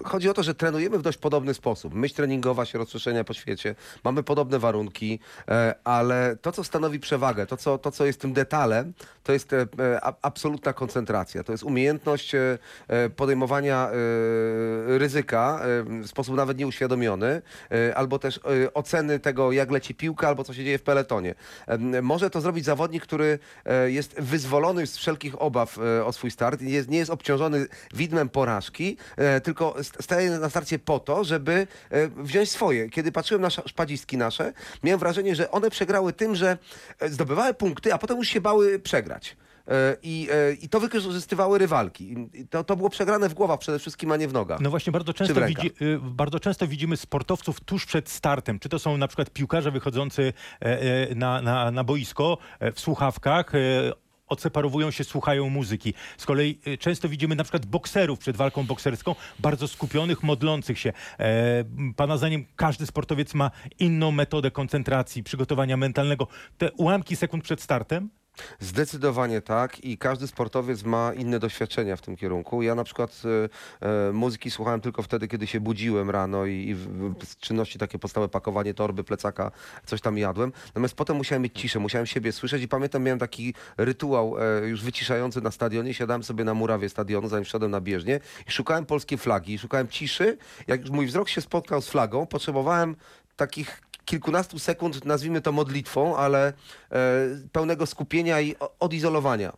chodzi 0.04 0.30
o 0.30 0.34
to, 0.34 0.44
że 0.44 0.56
trenujemy 0.56 0.98
w 0.98 1.02
dość 1.02 1.18
podobny 1.18 1.54
sposób. 1.54 1.94
Myśl 1.94 2.16
treningowa 2.16 2.66
się 2.66 2.78
rozprzestrzenia 2.78 3.24
po 3.24 3.34
świecie, 3.34 3.76
mamy 4.04 4.24
podobne 4.24 4.60
warunki, 4.60 5.20
e, 5.48 5.76
ale 5.84 6.36
to, 6.42 6.52
co 6.52 6.64
stanowi 6.64 7.00
przewagę, 7.00 7.46
to, 7.48 7.58
co, 7.58 7.78
to, 7.78 7.92
co 7.92 8.06
jest 8.06 8.22
tym 8.22 8.34
detalem, 8.34 8.94
to 9.24 9.34
jest 9.34 9.54
e, 9.54 9.66
a- 10.02 10.14
absolutna 10.22 10.74
koncentracja. 10.74 11.44
To 11.44 11.52
jest 11.52 11.64
umiejętność 11.64 12.32
podejmowania 13.16 13.90
ryzyka 14.88 15.60
w 16.04 16.08
sposób 16.08 16.36
nawet 16.36 16.58
nieuświadomiony, 16.58 17.42
albo 17.96 18.20
też 18.20 18.40
oceny 18.74 19.20
tego, 19.20 19.52
jak 19.52 19.72
leci 19.72 19.96
piłka, 19.96 20.28
albo 20.28 20.44
co 20.44 20.54
się 20.54 20.64
dzieje 20.64 20.78
w 20.78 20.84
peletonie. 20.84 21.36
Może 22.02 22.30
to 22.30 22.42
zrobić 22.42 22.66
zawodnik, 22.66 23.04
który 23.04 23.40
jest 23.86 24.20
wyzwolony 24.22 24.88
z 24.88 24.98
wszelkich 24.98 25.42
obaw 25.42 25.80
o 26.06 26.12
swój 26.14 26.27
start, 26.32 26.62
nie 26.62 26.70
jest, 26.74 26.90
nie 26.90 26.98
jest 26.98 27.12
obciążony 27.12 27.68
widmem 27.94 28.30
porażki, 28.30 28.98
e, 29.18 29.42
tylko 29.42 29.84
st- 29.84 30.04
staje 30.04 30.30
na 30.30 30.50
starcie 30.50 30.80
po 30.80 31.00
to, 31.00 31.24
żeby 31.24 31.68
e, 31.90 32.08
wziąć 32.08 32.52
swoje. 32.52 32.90
Kiedy 32.90 33.12
patrzyłem 33.12 33.42
na 33.42 33.48
sz- 33.48 33.70
szpadzistki 33.70 34.18
nasze, 34.18 34.54
miałem 34.84 35.00
wrażenie, 35.00 35.36
że 35.36 35.52
one 35.52 35.70
przegrały 35.70 36.14
tym, 36.14 36.36
że 36.36 36.58
e, 37.00 37.10
zdobywały 37.10 37.54
punkty, 37.54 37.94
a 37.94 37.98
potem 37.98 38.18
już 38.18 38.28
się 38.28 38.42
bały 38.42 38.80
przegrać. 38.80 39.38
I, 40.04 40.30
I 40.62 40.70
to 40.70 40.80
wykorzystywały 40.80 41.58
rywalki. 41.58 42.16
To, 42.50 42.64
to 42.64 42.76
było 42.76 42.90
przegrane 42.90 43.30
w 43.30 43.34
głowach 43.34 43.60
przede 43.60 43.80
wszystkim, 43.80 44.12
a 44.12 44.18
nie 44.18 44.28
w 44.28 44.34
nogach. 44.34 44.60
No 44.60 44.70
właśnie, 44.70 44.92
bardzo 44.92 45.14
często, 45.14 45.46
widzi, 45.46 45.72
y, 45.82 46.00
bardzo 46.02 46.40
często 46.40 46.68
widzimy 46.68 46.98
sportowców 46.98 47.60
tuż 47.60 47.86
przed 47.86 48.10
startem. 48.10 48.60
Czy 48.60 48.70
to 48.70 48.80
są 48.80 48.98
na 48.98 49.08
przykład 49.08 49.30
piłkarze 49.30 49.72
wychodzący 49.72 50.34
na, 51.16 51.42
na, 51.42 51.72
na 51.72 51.84
boisko 51.84 52.38
w 52.74 52.80
słuchawkach, 52.80 53.52
odseparowują 54.28 54.92
się, 54.92 55.04
słuchają 55.04 55.50
muzyki. 55.50 55.94
Z 56.18 56.26
kolei 56.26 56.60
e, 56.66 56.78
często 56.78 57.10
widzimy 57.10 57.36
na 57.36 57.44
przykład 57.44 57.66
bokserów 57.66 58.20
przed 58.20 58.38
walką 58.38 58.64
bokserską, 58.64 59.16
bardzo 59.40 59.68
skupionych, 59.68 60.24
modlących 60.24 60.80
się. 60.80 60.94
E, 61.20 61.64
Pana 61.96 62.18
zdaniem 62.18 62.46
każdy 62.56 62.86
sportowiec 62.86 63.34
ma 63.34 63.52
inną 63.80 64.12
metodę 64.12 64.52
koncentracji, 64.52 65.24
przygotowania 65.24 65.78
mentalnego. 65.78 66.28
Te 66.58 66.72
ułamki 66.72 67.16
sekund 67.16 67.44
przed 67.44 67.62
startem? 67.62 68.10
Zdecydowanie 68.60 69.42
tak 69.42 69.86
i 69.86 69.98
każdy 69.98 70.28
sportowiec 70.28 70.84
ma 70.84 71.14
inne 71.14 71.40
doświadczenia 71.40 71.96
w 71.96 72.02
tym 72.02 72.16
kierunku. 72.16 72.62
Ja 72.62 72.76
na 72.76 72.84
przykład 72.84 73.22
e, 73.82 74.10
e, 74.10 74.12
muzyki 74.12 74.52
słuchałem 74.52 74.82
tylko 74.82 75.04
wtedy, 75.04 75.28
kiedy 75.28 75.48
się 75.48 75.60
budziłem 75.60 76.10
rano 76.10 76.46
i, 76.46 76.54
i 76.70 76.76
w, 76.76 76.88
w, 77.26 77.38
czynności 77.40 77.80
takie 77.80 78.00
podstawowe, 78.00 78.30
pakowanie 78.30 78.74
torby, 78.74 79.04
plecaka, 79.04 79.52
coś 79.86 80.02
tam 80.02 80.18
jadłem. 80.18 80.52
Natomiast 80.68 80.96
potem 80.96 81.18
musiałem 81.18 81.42
mieć 81.42 81.60
ciszę, 81.60 81.80
musiałem 81.80 82.06
siebie 82.06 82.32
słyszeć 82.32 82.64
i 82.64 82.68
pamiętam, 82.68 83.04
miałem 83.04 83.20
taki 83.20 83.54
rytuał 83.78 84.36
e, 84.40 84.68
już 84.68 84.84
wyciszający 84.84 85.42
na 85.42 85.52
stadionie. 85.52 85.94
Siadałem 85.94 86.24
sobie 86.24 86.44
na 86.44 86.54
murawie 86.54 86.90
stadionu, 86.90 87.28
zanim 87.28 87.46
wszedłem 87.46 87.72
na 87.72 87.82
bieżnię 87.82 88.20
i 88.48 88.52
szukałem 88.52 88.86
polskiej 88.86 89.18
flagi, 89.18 89.60
szukałem 89.60 89.88
ciszy. 89.88 90.38
Jak 90.68 90.82
już 90.82 90.90
mój 90.90 91.06
wzrok 91.06 91.30
się 91.30 91.42
spotkał 91.42 91.82
z 91.82 91.90
flagą, 91.90 92.26
potrzebowałem 92.26 92.96
takich 93.36 93.82
kilkunastu 94.08 94.60
sekund, 94.60 95.06
nazwijmy 95.06 95.42
to 95.42 95.52
modlitwą, 95.52 96.18
ale 96.18 96.48
e, 96.48 96.54
pełnego 97.52 97.86
skupienia 97.86 98.42
i 98.42 98.56
odizolowania. 98.80 99.54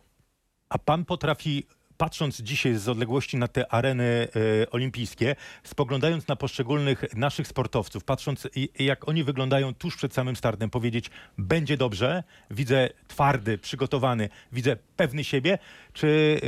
A 0.68 0.78
pan 0.78 1.04
potrafi, 1.04 1.66
patrząc 1.96 2.40
dzisiaj 2.40 2.74
z 2.74 2.88
odległości 2.88 3.36
na 3.36 3.48
te 3.48 3.72
areny 3.72 4.28
e, 4.62 4.70
olimpijskie, 4.70 5.36
spoglądając 5.64 6.28
na 6.28 6.36
poszczególnych 6.36 7.16
naszych 7.16 7.46
sportowców, 7.46 8.04
patrząc 8.04 8.48
i, 8.54 8.68
jak 8.78 9.08
oni 9.08 9.24
wyglądają 9.24 9.74
tuż 9.74 9.96
przed 9.96 10.14
samym 10.14 10.36
startem, 10.36 10.70
powiedzieć, 10.70 11.10
będzie 11.38 11.76
dobrze, 11.76 12.22
widzę 12.50 12.88
twardy, 13.08 13.58
przygotowany, 13.58 14.28
widzę 14.52 14.76
pewny 14.96 15.24
siebie, 15.24 15.58
czy 15.92 16.40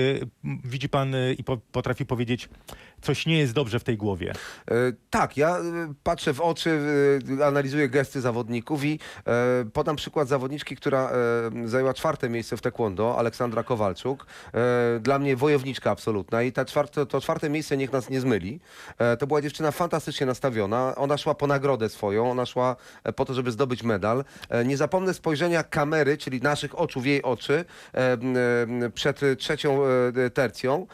e, 0.45 0.49
widzi 0.65 0.89
pan 0.89 1.15
i 1.39 1.45
po, 1.45 1.57
potrafi 1.57 2.07
powiedzieć, 2.07 2.49
coś 3.03 3.27
nie 3.27 3.39
jest 3.39 3.53
dobrze 3.53 3.79
w 3.79 3.85
tej 3.85 3.97
głowie? 3.97 4.33
E, 4.71 4.75
Tak, 5.11 5.37
ja 5.37 5.59
e, 5.59 5.63
patrzę 6.03 6.33
w 6.35 6.41
oczy, 6.41 6.81
e, 7.41 7.47
analizuję 7.47 7.89
gesty 7.89 8.21
zawodników 8.21 8.85
i 8.85 8.99
podam 9.73 9.97
przykład 9.97 10.29
zawodniczki, 10.29 10.77
która 10.77 11.13
zajęła 11.65 11.95
czwarte 11.95 12.29
miejsce 12.29 12.57
w 12.57 12.61
taekwondo, 12.61 13.19
Aleksandra 13.19 13.63
Kowalczuk. 13.63 14.27
Dla 15.01 15.19
mnie 15.19 15.37
wojowniczka 15.37 15.91
absolutna 15.91 16.43
i 16.43 16.53
ta 16.53 16.65
czwarte, 16.65 17.07
to 17.07 17.21
czwarte 17.21 17.51
miejsce 17.51 17.77
niech 17.77 17.93
nas 17.93 18.11
nie 18.11 18.21
zmyli. 18.21 18.61
To 19.19 19.27
była 19.27 19.43
dziewczyna 19.43 19.71
fantastycznie 19.71 20.27
nastawiona. 20.27 20.95
Ona 20.97 21.19
szła 21.19 21.35
po 21.35 21.47
nagrodę 21.47 21.89
swoją, 21.89 22.31
ona 22.31 22.47
szła 22.47 22.77
po 23.17 23.25
to, 23.25 23.35
żeby 23.35 23.51
zdobyć 23.51 23.83
medal. 23.83 24.25
Nie 24.65 24.77
zapomnę 24.77 25.15
spojrzenia 25.15 25.63
kamery, 25.63 26.19
czyli 26.19 26.41
naszych 26.41 26.79
oczu 26.79 27.01
w 27.01 27.07
jej 27.07 27.23
oczy 27.23 27.65
przed 28.95 29.21
trzecią 29.39 29.81
tercją 30.35 30.87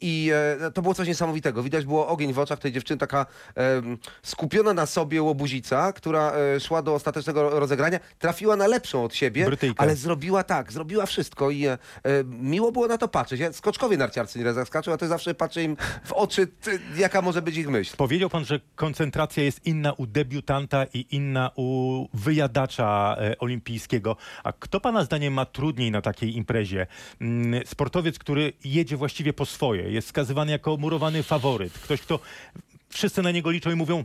i 0.00 0.32
to 0.74 0.82
było 0.82 0.94
coś 0.94 1.05
niesamowitego. 1.06 1.62
Widać 1.62 1.84
było 1.84 2.08
ogień 2.08 2.32
w 2.32 2.38
oczach 2.38 2.58
tej 2.58 2.72
dziewczyny, 2.72 2.98
taka 2.98 3.26
em, 3.54 3.98
skupiona 4.22 4.74
na 4.74 4.86
sobie 4.86 5.22
łobuzica, 5.22 5.92
która 5.92 6.32
e, 6.32 6.60
szła 6.60 6.82
do 6.82 6.94
ostatecznego 6.94 7.60
rozegrania, 7.60 7.98
trafiła 8.18 8.56
na 8.56 8.66
lepszą 8.66 9.04
od 9.04 9.14
siebie, 9.14 9.44
Brytyjka. 9.46 9.82
ale 9.82 9.96
zrobiła 9.96 10.42
tak, 10.42 10.72
zrobiła 10.72 11.06
wszystko 11.06 11.50
i 11.50 11.66
e, 11.66 11.72
e, 11.72 11.78
miło 12.24 12.72
było 12.72 12.86
na 12.86 12.98
to 12.98 13.08
patrzeć. 13.08 13.40
Ja, 13.40 13.52
skoczkowie 13.52 13.96
narciarcy 13.96 14.38
nieraz 14.38 14.56
jak 14.56 14.66
skaczą, 14.66 14.92
a 14.92 14.96
to 14.96 15.08
zawsze 15.08 15.34
patrzę 15.34 15.62
im 15.62 15.76
w 16.04 16.12
oczy, 16.12 16.46
ty, 16.46 16.78
jaka 16.96 17.22
może 17.22 17.42
być 17.42 17.56
ich 17.56 17.68
myśl. 17.68 17.96
Powiedział 17.96 18.30
pan, 18.30 18.44
że 18.44 18.60
koncentracja 18.74 19.42
jest 19.42 19.66
inna 19.66 19.92
u 19.92 20.06
debiutanta 20.06 20.86
i 20.94 21.06
inna 21.10 21.50
u 21.56 22.06
wyjadacza 22.14 23.16
e, 23.20 23.38
olimpijskiego. 23.38 24.16
A 24.44 24.52
kto 24.52 24.80
pana 24.80 25.04
zdaniem 25.04 25.32
ma 25.34 25.44
trudniej 25.44 25.90
na 25.90 26.02
takiej 26.02 26.36
imprezie? 26.36 26.86
Mm, 27.20 27.66
Sportowiec, 27.66 28.18
który 28.18 28.52
jedzie 28.64 28.96
właściwie 28.96 29.32
po 29.32 29.46
swoje, 29.46 29.90
jest 29.90 30.08
skazywany 30.08 30.52
jako 30.52 30.76
faworyt. 31.22 31.72
Ktoś, 31.72 32.00
kto 32.00 32.20
wszyscy 32.88 33.22
na 33.22 33.30
niego 33.30 33.50
liczą 33.50 33.70
i 33.70 33.74
mówią 33.74 34.04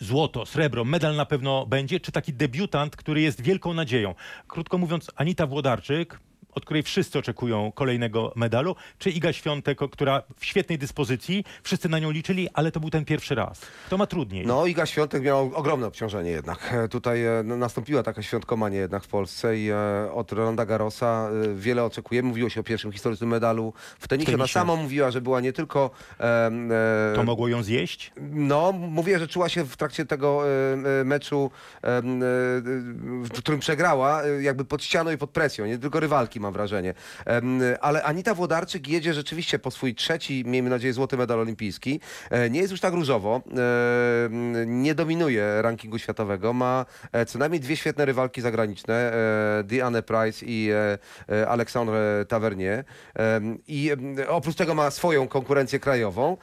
złoto, 0.00 0.46
srebro, 0.46 0.84
medal 0.84 1.16
na 1.16 1.26
pewno 1.26 1.66
będzie, 1.66 2.00
czy 2.00 2.12
taki 2.12 2.32
debiutant, 2.32 2.96
który 2.96 3.20
jest 3.20 3.40
wielką 3.40 3.74
nadzieją? 3.74 4.14
Krótko 4.48 4.78
mówiąc, 4.78 5.10
Anita 5.16 5.46
Włodarczyk, 5.46 6.20
od 6.56 6.64
której 6.64 6.82
wszyscy 6.82 7.18
oczekują 7.18 7.72
kolejnego 7.72 8.32
medalu, 8.36 8.76
czy 8.98 9.10
Iga 9.10 9.32
Świątek, 9.32 9.78
która 9.92 10.22
w 10.38 10.44
świetnej 10.44 10.78
dyspozycji, 10.78 11.44
wszyscy 11.62 11.88
na 11.88 11.98
nią 11.98 12.10
liczyli, 12.10 12.48
ale 12.54 12.72
to 12.72 12.80
był 12.80 12.90
ten 12.90 13.04
pierwszy 13.04 13.34
raz. 13.34 13.60
To 13.88 13.98
ma 13.98 14.06
trudniej. 14.06 14.46
No, 14.46 14.66
Iga 14.66 14.86
Świątek 14.86 15.22
miał 15.22 15.50
ogromne 15.54 15.86
obciążenie 15.86 16.30
jednak. 16.30 16.72
E, 16.72 16.88
Tutaj 16.88 17.24
e, 17.24 17.42
no, 17.44 17.56
nastąpiła 17.56 18.02
taka 18.02 18.22
świątkomania 18.22 18.80
jednak 18.80 19.04
w 19.04 19.08
Polsce 19.08 19.58
i 19.58 19.70
e, 19.70 20.12
od 20.12 20.32
Rolanda 20.32 20.66
Garrosa 20.66 21.28
e, 21.50 21.54
wiele 21.54 21.84
oczekujemy. 21.84 22.28
Mówiło 22.28 22.48
się 22.48 22.60
o 22.60 22.64
pierwszym 22.64 22.92
historycznym 22.92 23.30
medalu 23.30 23.72
w 23.98 24.08
tenisie. 24.08 24.34
Ona 24.34 24.46
sama 24.46 24.76
mówiła, 24.76 25.10
że 25.10 25.20
była 25.20 25.40
nie 25.40 25.52
tylko... 25.52 25.90
e, 26.20 26.50
To 27.14 27.24
mogło 27.24 27.48
ją 27.48 27.62
zjeść? 27.62 28.12
No, 28.20 28.72
mówię, 28.72 29.18
że 29.18 29.28
czuła 29.28 29.48
się 29.48 29.64
w 29.64 29.76
trakcie 29.76 30.06
tego 30.06 30.42
meczu, 31.04 31.50
w 33.22 33.38
którym 33.38 33.60
przegrała, 33.60 34.22
jakby 34.40 34.64
pod 34.64 34.84
ścianą 34.84 35.10
i 35.10 35.18
pod 35.18 35.30
presją, 35.30 35.66
nie 35.66 35.78
tylko 35.78 36.00
rywalki 36.00 36.40
mam 36.46 36.52
wrażenie. 36.52 36.94
Ale 37.80 38.02
Anita 38.02 38.34
Włodarczyk 38.34 38.88
jedzie 38.88 39.14
rzeczywiście 39.14 39.58
po 39.58 39.70
swój 39.70 39.94
trzeci, 39.94 40.44
miejmy 40.46 40.70
nadzieję, 40.70 40.92
złoty 40.92 41.16
medal 41.16 41.40
olimpijski. 41.40 42.00
E, 42.30 42.50
Nie 42.50 42.60
jest 42.60 42.70
już 42.70 42.80
tak 42.80 42.94
różowo, 42.94 43.42
nie 44.66 44.94
dominuje 44.94 45.62
rankingu 45.62 45.98
światowego, 45.98 46.52
ma 46.52 46.86
e, 47.12 47.26
co 47.26 47.38
najmniej 47.38 47.60
dwie 47.60 47.76
świetne 47.76 48.04
rywalki 48.04 48.40
zagraniczne, 48.40 48.94
e, 48.94 49.64
Diane 49.64 50.02
Price 50.02 50.46
i 50.46 50.70
e, 50.70 50.98
e, 51.28 51.48
Alexandre 51.48 52.24
Tavernier. 52.28 52.84
I 53.68 53.90
oprócz 54.28 54.54
tego 54.54 54.74
ma 54.74 54.90
swoją 54.90 55.28
konkurencję 55.28 55.80
krajową 55.80 56.36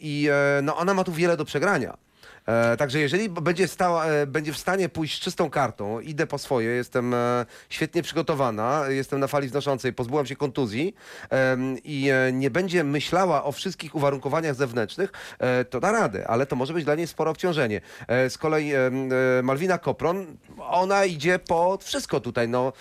i 0.00 0.28
no, 0.62 0.76
ona 0.76 0.94
ma 0.94 1.04
tu 1.04 1.12
wiele 1.12 1.36
do 1.36 1.44
przegrania. 1.44 2.05
E, 2.46 2.76
także 2.76 3.00
jeżeli 3.00 3.28
będzie, 3.28 3.68
stała, 3.68 4.06
e, 4.06 4.26
będzie 4.26 4.52
w 4.52 4.58
stanie 4.58 4.88
pójść 4.88 5.16
z 5.16 5.20
czystą 5.20 5.50
kartą, 5.50 6.00
idę 6.00 6.26
po 6.26 6.38
swoje, 6.38 6.68
jestem 6.68 7.14
e, 7.14 7.46
świetnie 7.68 8.02
przygotowana, 8.02 8.84
jestem 8.88 9.20
na 9.20 9.26
fali 9.26 9.48
wznoszącej, 9.48 9.92
pozbyłam 9.92 10.26
się 10.26 10.36
kontuzji 10.36 10.94
i 11.84 12.10
nie 12.32 12.50
będzie 12.50 12.84
myślała 12.84 13.44
o 13.44 13.52
wszystkich 13.52 13.94
uwarunkowaniach 13.94 14.54
zewnętrznych, 14.54 15.12
to 15.70 15.80
da 15.80 15.92
radę, 15.92 16.28
ale 16.28 16.46
to 16.46 16.56
może 16.56 16.74
być 16.74 16.84
dla 16.84 16.94
niej 16.94 17.06
spore 17.06 17.30
obciążenie. 17.30 17.80
Z 18.28 18.38
kolei 18.38 18.72
Malwina 19.42 19.78
Kopron, 19.78 20.26
ona 20.58 21.04
idzie 21.04 21.38
po 21.38 21.78
wszystko 21.82 22.20
tutaj. 22.20 22.48
No, 22.48 22.72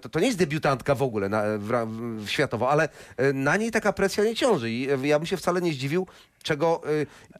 to, 0.00 0.08
to 0.08 0.20
nie 0.20 0.26
jest 0.26 0.38
debiutantka 0.38 0.94
w 0.94 1.02
ogóle 1.02 1.28
na, 1.28 1.42
w, 1.58 1.86
w, 2.24 2.30
światowo, 2.30 2.70
ale 2.70 2.88
na 3.34 3.56
niej 3.56 3.70
taka 3.70 3.92
presja 3.92 4.24
nie 4.24 4.34
ciąży 4.34 4.70
i 4.70 4.88
ja 5.02 5.18
bym 5.18 5.26
się 5.26 5.36
wcale 5.36 5.60
nie 5.60 5.72
zdziwił, 5.72 6.06
czego, 6.42 6.80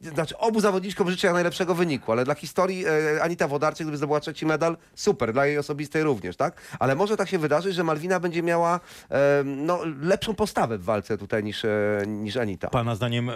znaczy 0.01 0.37
obu 0.37 0.59
zawodniczkom 0.59 1.09
życzę 1.09 1.27
jak 1.62 1.62
wyniku, 1.65 2.11
ale 2.11 2.25
dla 2.25 2.35
historii 2.35 2.87
y, 2.87 3.23
Anita 3.23 3.47
Wodarczyk, 3.47 3.87
gdyby 3.87 3.97
zdobyła 3.97 4.19
trzeci 4.19 4.45
medal, 4.45 4.77
super, 4.95 5.33
dla 5.33 5.45
jej 5.45 5.57
osobistej 5.57 6.03
również, 6.03 6.35
tak? 6.35 6.61
Ale 6.79 6.95
może 6.95 7.17
tak 7.17 7.29
się 7.29 7.39
wydarzyć, 7.39 7.75
że 7.75 7.83
Malwina 7.83 8.19
będzie 8.19 8.43
miała 8.43 8.79
e, 9.11 9.43
no, 9.45 9.79
lepszą 10.01 10.35
postawę 10.35 10.77
w 10.77 10.83
walce 10.83 11.17
tutaj 11.17 11.43
niż, 11.43 11.65
e, 11.65 12.03
niż 12.07 12.37
Anita. 12.37 12.69
Pana 12.69 12.95
zdaniem 12.95 13.29
e, 13.29 13.33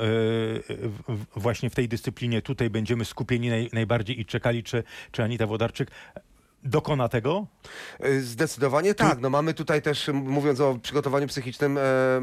właśnie 1.35 1.69
w 1.69 1.75
tej 1.75 1.87
dyscyplinie 1.87 2.41
tutaj 2.41 2.69
będziemy 2.69 3.05
skupieni 3.05 3.49
naj, 3.49 3.69
najbardziej 3.73 4.19
i 4.19 4.25
czekali, 4.25 4.63
czy, 4.63 4.83
czy 5.11 5.23
Anita 5.23 5.47
Wodarczyk 5.47 5.91
dokona 6.67 7.09
tego? 7.09 7.47
Y, 8.05 8.21
Zdecydowanie 8.23 8.93
tak. 8.93 9.19
No 9.19 9.29
mamy 9.29 9.53
tutaj 9.53 9.81
też, 9.81 10.09
mówiąc 10.13 10.59
o 10.59 10.75
przygotowaniu 10.81 11.27
psychicznym, 11.27 11.77
e, 11.77 11.81
e, 11.81 12.21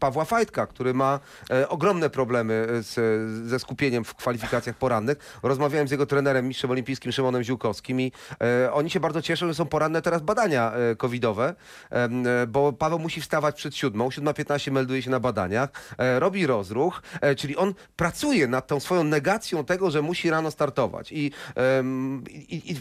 Pawła 0.00 0.24
Fajtka, 0.24 0.66
który 0.66 0.94
ma 0.94 1.20
e, 1.50 1.68
ogromne 1.68 2.10
problemy 2.10 2.66
z, 2.70 2.94
ze 3.48 3.58
skupieniem 3.58 4.04
w 4.04 4.14
kwalifikacjach 4.14 4.76
porannych. 4.76 5.38
Rozmawiałem 5.42 5.88
z 5.88 5.90
jego 5.90 6.06
trenerem, 6.06 6.48
mistrzem 6.48 6.70
olimpijskim 6.70 7.12
Szymonem 7.12 7.42
Ziółkowskim 7.42 8.00
i 8.00 8.12
e, 8.40 8.72
oni 8.72 8.90
się 8.90 9.00
bardzo 9.00 9.22
cieszą, 9.22 9.46
że 9.46 9.54
są 9.54 9.66
poranne 9.66 10.02
teraz 10.02 10.22
badania 10.22 10.72
e, 10.72 10.96
covidowe, 10.96 11.54
e, 11.90 12.08
bo 12.46 12.72
Paweł 12.72 12.98
musi 12.98 13.20
wstawać 13.20 13.56
przed 13.56 13.76
siódmą, 13.76 14.08
7.15 14.08 14.72
melduje 14.72 15.02
się 15.02 15.10
na 15.10 15.20
badaniach, 15.20 15.70
e, 15.98 16.20
robi 16.20 16.46
rozruch, 16.46 17.02
e, 17.20 17.34
czyli 17.34 17.56
on 17.56 17.74
pracuje 17.96 18.48
nad 18.48 18.66
tą 18.66 18.80
swoją 18.80 19.04
negacją 19.04 19.64
tego, 19.64 19.90
że 19.90 20.02
musi 20.02 20.30
rano 20.30 20.50
startować. 20.50 21.12
I, 21.12 21.30
i, 22.28 22.72
i 22.72 22.76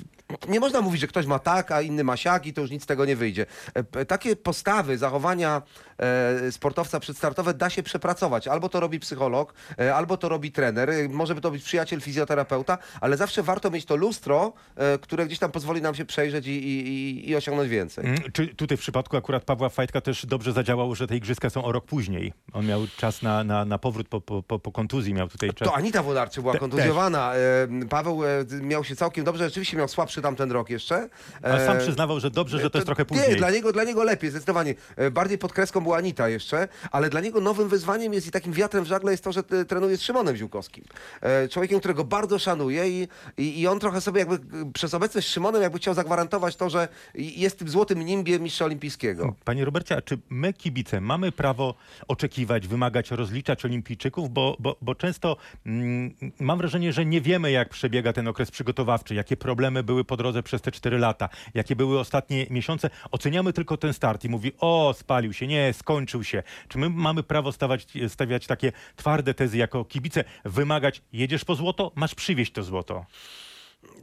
nie 0.50 0.60
można 0.60 0.82
mówić, 0.82 1.02
że 1.02 1.08
ktoś 1.08 1.26
ma 1.26 1.40
tak, 1.40 1.72
a 1.72 1.82
inny 1.82 2.04
ma 2.04 2.18
siak 2.18 2.46
i 2.46 2.54
to 2.54 2.62
już 2.62 2.72
nic 2.72 2.84
z 2.84 2.86
tego 2.86 3.06
nie 3.06 3.16
wyjdzie. 3.16 3.46
E, 3.94 4.06
Takie 4.06 4.36
postawy, 4.36 4.98
zachowania 4.98 5.62
e, 6.00 6.52
sportowca 6.52 7.00
przedstartowe 7.00 7.54
da 7.54 7.70
się 7.70 7.84
przepracować. 7.84 8.48
Albo 8.48 8.70
to 8.70 8.80
robi 8.80 9.00
psycholog, 9.00 9.54
e, 9.80 9.96
albo 9.96 10.18
to 10.18 10.30
robi 10.30 10.52
trener, 10.52 10.90
może 11.10 11.36
by 11.36 11.42
to 11.42 11.52
być 11.52 11.64
przyjaciel 11.64 12.02
fizjoterapeuta, 12.02 12.78
ale 13.02 13.18
zawsze 13.18 13.44
warto 13.44 13.72
mieć 13.72 13.86
to 13.86 13.96
lustro, 13.96 14.54
które 15.02 15.26
gdzieś 15.26 15.40
tam 15.40 15.52
pozwoli 15.52 15.82
nam 15.82 15.96
się 15.96 16.06
przejrzeć 16.06 16.48
i, 16.48 16.52
i, 16.52 17.30
i- 17.30 17.36
osiągnąć 17.36 17.70
więcej. 17.70 18.06
Mm, 18.06 18.18
Czy 18.34 18.48
tutaj 18.48 18.78
w 18.78 18.82
przypadku 18.82 19.18
akurat 19.18 19.44
Pawła 19.44 19.70
Fajtka 19.70 20.02
też 20.02 20.26
dobrze 20.26 20.54
zadziałało, 20.54 20.96
że 20.96 21.08
te 21.08 21.16
igrzyska 21.18 21.50
są 21.50 21.64
o 21.66 21.72
rok 21.72 21.86
później? 21.86 22.34
On 22.54 22.66
miał 22.66 22.82
czas 22.98 23.22
na, 23.22 23.44
na, 23.44 23.66
na 23.66 23.78
powrót 23.78 24.08
po, 24.08 24.22
po, 24.22 24.44
po, 24.60 24.72
kontuzji, 24.72 25.14
miał 25.14 25.28
tutaj 25.28 25.54
czas. 25.54 25.68
To 25.68 25.76
Anita 25.76 26.04
Włodarczyk 26.04 26.42
była 26.42 26.54
Te- 26.54 26.60
kontuzjowana. 26.60 27.34
E, 27.36 27.68
Paweł 27.90 28.22
miał 28.62 28.84
się 28.84 28.96
całkiem 28.96 29.26
dobrze, 29.26 29.44
rzeczywiście 29.46 29.78
miał 29.78 29.88
słabszy 29.88 30.15
słabszy 30.16 30.22
tamten 30.22 30.52
rok 30.52 30.70
jeszcze. 30.70 31.10
Ale 31.42 31.66
sam 31.66 31.78
E, 31.78 31.80
przyznawał, 31.80 32.20
że 32.20 32.32
dobrze, 32.32 32.60
że 32.60 32.70
to 32.70 32.78
jest 32.78 32.86
trochę 32.86 33.02
nie, 33.02 33.06
później. 33.06 33.36
dla 33.38 33.52
niego, 33.52 33.74
dla 33.74 33.84
niego 33.84 34.04
lepiej, 34.04 34.30
zdecydowanie. 34.30 34.76
E, 34.96 35.12
Bardziej 35.12 35.38
pod 35.38 35.54
kreską 35.54 35.82
była 35.82 35.98
Anita 35.98 36.30
jeszcze, 36.30 36.68
ale 36.92 37.10
dla 37.10 37.22
niego 37.22 37.42
nowym 37.42 37.70
wyzwaniem 37.70 38.14
jest 38.14 38.28
i 38.28 38.32
takim 38.32 38.54
wiatrem 38.54 38.84
w 38.84 38.88
żagle 38.88 39.12
jest 39.12 39.24
to, 39.24 39.32
że 39.32 39.44
e, 39.52 39.66
trenuje 39.66 39.98
z 39.98 40.02
Szymonem 40.02 40.36
Ziółkowskim. 40.36 40.84
E, 41.22 41.48
Człowiekiem, 41.50 41.80
którego 41.80 42.04
bardzo 42.04 42.40
szanuje 42.40 42.90
i, 42.90 43.08
i, 43.38 43.60
i 43.62 43.68
on 43.68 43.80
trochę 43.80 44.02
sobie 44.02 44.20
jakby 44.20 44.36
e, 44.36 44.40
przez 44.74 44.94
obecność 44.94 45.28
z 45.28 45.32
Szymonem 45.32 45.62
jakby 45.62 45.78
chciał 45.80 45.94
zagwarantować 45.94 46.56
to, 46.56 46.70
że 46.70 46.88
jest 47.16 47.60
tym 47.60 47.70
złotym 47.70 48.02
nimbie 48.02 48.40
mistrza 48.40 48.66
olimpijskiego. 48.66 49.36
Panie 49.46 49.66
Robercie, 49.66 49.98
a 49.98 50.02
czy 50.02 50.18
my 50.30 50.54
kibice 50.54 51.02
mamy 51.02 51.32
prawo 51.32 51.76
oczekiwać, 52.08 52.68
wymagać, 52.68 53.12
rozliczać 53.12 53.66
olimpijczyków? 53.66 54.30
Bo, 54.30 54.56
bo, 54.60 54.76
bo 54.82 54.96
często 54.96 55.38
mm, 55.66 56.14
mam 56.40 56.58
wrażenie, 56.58 56.94
że 56.94 57.06
nie 57.06 57.22
wiemy, 57.22 57.52
jak 57.52 57.70
przebiega 57.70 58.14
ten 58.14 58.28
okres 58.28 58.52
przygotowawczy, 58.52 59.16
jakie 59.16 59.38
problemy 59.38 59.84
były 59.84 60.05
po 60.06 60.18
drodze 60.18 60.44
przez 60.44 60.62
te 60.62 60.72
cztery 60.72 60.98
lata, 60.98 61.30
jakie 61.54 61.76
były 61.76 62.00
ostatnie 62.00 62.46
miesiące. 62.50 62.90
Oceniamy 63.12 63.54
tylko 63.54 63.78
ten 63.78 63.94
start 63.94 64.26
i 64.26 64.30
mówi, 64.30 64.52
o, 64.60 64.96
spalił 64.98 65.34
się, 65.34 65.48
nie, 65.48 65.74
skończył 65.74 66.24
się. 66.24 66.44
Czy 66.68 66.78
my 66.78 66.90
mamy 66.90 67.24
prawo 67.24 67.52
stawać, 67.52 67.88
stawiać 68.08 68.48
takie 68.48 68.72
twarde 68.96 69.34
tezy 69.34 69.58
jako 69.58 69.86
kibice, 69.86 70.24
wymagać, 70.46 71.02
jedziesz 71.14 71.46
po 71.46 71.56
złoto, 71.56 71.92
masz 71.96 72.16
przywieźć 72.16 72.52
to 72.52 72.64
złoto? 72.64 73.06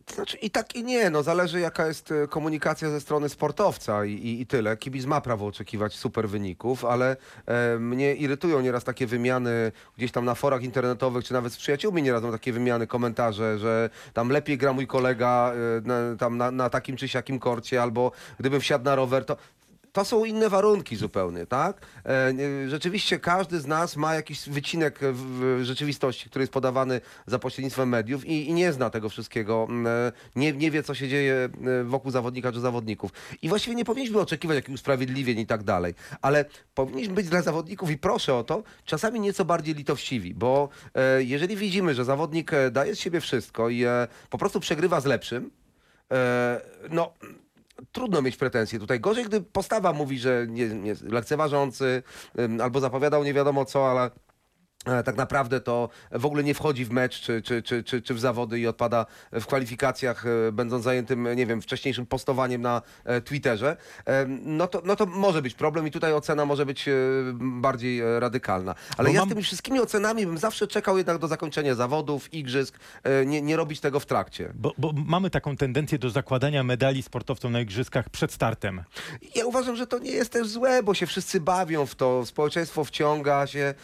Znaczy 0.06 0.36
i 0.36 0.50
tak 0.50 0.76
i 0.76 0.84
nie, 0.84 1.10
no 1.10 1.22
zależy 1.22 1.60
jaka 1.60 1.86
jest 1.86 2.12
e, 2.12 2.28
komunikacja 2.28 2.90
ze 2.90 3.00
strony 3.00 3.28
sportowca 3.28 4.04
i, 4.04 4.12
i, 4.12 4.40
i 4.40 4.46
tyle. 4.46 4.76
Kibic 4.76 5.06
ma 5.06 5.20
prawo 5.20 5.46
oczekiwać 5.46 5.94
super 5.94 6.28
wyników, 6.28 6.84
ale 6.84 7.16
e, 7.46 7.78
mnie 7.78 8.14
irytują 8.14 8.60
nieraz 8.60 8.84
takie 8.84 9.06
wymiany 9.06 9.72
gdzieś 9.96 10.12
tam 10.12 10.24
na 10.24 10.34
forach 10.34 10.62
internetowych, 10.62 11.24
czy 11.24 11.32
nawet 11.32 11.52
z 11.52 11.56
przyjaciółmi 11.56 12.02
nieraz 12.02 12.22
takie 12.32 12.52
wymiany, 12.52 12.86
komentarze, 12.86 13.58
że 13.58 13.90
tam 14.12 14.28
lepiej 14.28 14.58
gra 14.58 14.72
mój 14.72 14.86
kolega 14.86 15.52
e, 15.52 15.80
na, 15.88 16.16
tam 16.18 16.36
na, 16.36 16.50
na 16.50 16.70
takim 16.70 16.96
czy 16.96 17.08
siakim 17.08 17.38
korcie, 17.38 17.82
albo 17.82 18.12
gdybym 18.38 18.60
wsiadł 18.60 18.84
na 18.84 18.94
rower, 18.94 19.24
to 19.24 19.36
to 19.92 20.04
są 20.04 20.24
inne 20.24 20.48
warunki 20.48 20.96
zupełnie, 20.96 21.46
tak? 21.46 21.86
E, 22.06 22.32
Rzeczywiście 22.68 23.18
każdy 23.18 23.60
z 23.60 23.66
nas 23.66 23.96
ma 23.96 24.14
jakiś 24.14 24.48
wycinek 24.48 24.98
w, 25.02 25.60
rzeczywistości, 25.62 26.30
który 26.30 26.42
jest 26.42 26.52
podawany 26.52 27.00
za 27.26 27.38
pośrednictwem 27.38 27.88
mediów 27.88 28.26
i, 28.26 28.48
i 28.48 28.52
nie 28.52 28.72
zna 28.72 28.90
tego 28.90 29.08
wszystkiego, 29.08 29.68
e, 29.86 30.12
nie, 30.36 30.52
nie 30.52 30.70
wie, 30.70 30.82
co 30.82 30.94
się 30.94 31.08
dzieje 31.08 31.48
e, 31.80 31.84
wokół 31.84 32.10
zawodnika 32.10 32.52
czy 32.52 32.60
zawodników. 32.60 33.10
I 33.42 33.48
właściwie 33.48 33.76
nie 33.76 33.84
powinniśmy 33.84 34.20
oczekiwać 34.20 34.54
jakichś 34.54 34.74
usprawiedliwień 34.74 35.38
i 35.38 35.46
tak 35.46 35.62
dalej, 35.62 35.94
ale 36.22 36.44
powinniśmy 36.74 37.14
być 37.14 37.28
dla 37.28 37.42
zawodników 37.42 37.90
i 37.90 37.98
proszę 37.98 38.34
o 38.34 38.44
to, 38.44 38.62
czasami 38.84 39.20
nieco 39.20 39.44
bardziej 39.44 39.74
litowściwi, 39.74 40.34
bo 40.34 40.68
jeżeli 41.18 41.56
widzimy, 41.56 41.94
że 41.94 42.04
zawodnik 42.04 42.50
daje 42.70 42.94
z 42.96 42.98
siebie 42.98 43.20
wszystko 43.20 43.68
i 43.68 43.84
po 44.30 44.38
prostu 44.38 44.60
przegrywa 44.60 45.00
z 45.00 45.04
lepszym, 45.04 45.50
no 46.90 47.12
trudno 47.92 48.22
mieć 48.22 48.36
pretensje 48.36 48.78
tutaj. 48.78 49.00
Gorzej, 49.00 49.24
gdy 49.24 49.40
postawa 49.40 49.92
mówi, 49.92 50.18
że 50.18 50.46
nie, 50.48 50.68
nie, 50.68 50.94
lekceważący 51.02 52.02
albo 52.62 52.80
zapowiadał 52.80 53.24
nie 53.24 53.34
wiadomo 53.34 53.64
co, 53.64 53.90
ale 53.90 54.10
tak 55.04 55.16
naprawdę 55.16 55.60
to 55.60 55.88
w 56.10 56.26
ogóle 56.26 56.44
nie 56.44 56.54
wchodzi 56.54 56.84
w 56.84 56.90
mecz 56.90 57.20
czy, 57.20 57.42
czy, 57.42 57.62
czy, 57.62 57.84
czy, 57.84 58.02
czy 58.02 58.14
w 58.14 58.20
zawody 58.20 58.60
i 58.60 58.66
odpada 58.66 59.06
w 59.32 59.46
kwalifikacjach, 59.46 60.26
e, 60.26 60.52
będąc 60.52 60.84
zajętym, 60.84 61.28
nie 61.36 61.46
wiem, 61.46 61.62
wcześniejszym 61.62 62.06
postowaniem 62.06 62.62
na 62.62 62.82
e, 63.04 63.20
Twitterze, 63.20 63.76
Em, 64.04 64.40
no 64.44 64.66
to, 64.66 64.82
no 64.84 64.96
to 64.96 65.06
może 65.06 65.42
być 65.42 65.54
problem 65.54 65.86
i 65.86 65.90
tutaj 65.90 66.12
ocena 66.12 66.44
może 66.46 66.66
być 66.66 66.88
e, 66.88 66.92
bardziej 67.40 68.00
e, 68.00 68.20
radykalna. 68.20 68.74
Ale 68.96 69.08
Bo 69.08 69.14
ja 69.14 69.20
mam- 69.20 69.28
z 69.28 69.32
tymi 69.32 69.42
wszystkimi 69.42 69.80
ocenami 69.80 70.26
bym 70.26 70.38
zawsze 70.38 70.66
czekał 70.66 70.96
jednak 70.96 71.18
do 71.18 71.28
zakończenia 71.28 71.74
zawodów, 71.74 72.34
igrzysk, 72.34 72.78
e, 73.02 73.26
nie, 73.26 73.42
nie 73.42 73.56
robić 73.56 73.80
tego 73.80 74.00
w 74.00 74.06
trakcie. 74.06 74.52
Bo, 74.54 74.72
bo 74.78 74.92
mamy 75.06 75.30
taką 75.30 75.56
tendencję 75.56 75.98
do 75.98 76.10
zakładania 76.10 76.62
medali 76.62 77.02
sportowcom 77.02 77.52
na 77.52 77.60
igrzyskach 77.60 78.08
przed 78.08 78.32
startem. 78.32 78.82
Ja 79.34 79.46
uważam, 79.46 79.76
że 79.76 79.86
to 79.86 79.98
nie 79.98 80.10
jest 80.10 80.32
też 80.32 80.48
złe, 80.48 80.82
bo 80.82 80.94
się 80.94 81.06
wszyscy 81.06 81.40
bawią 81.40 81.86
w 81.86 81.94
to, 81.94 82.26
społeczeństwo 82.26 82.84
wciąga 82.84 83.46
się. 83.46 83.74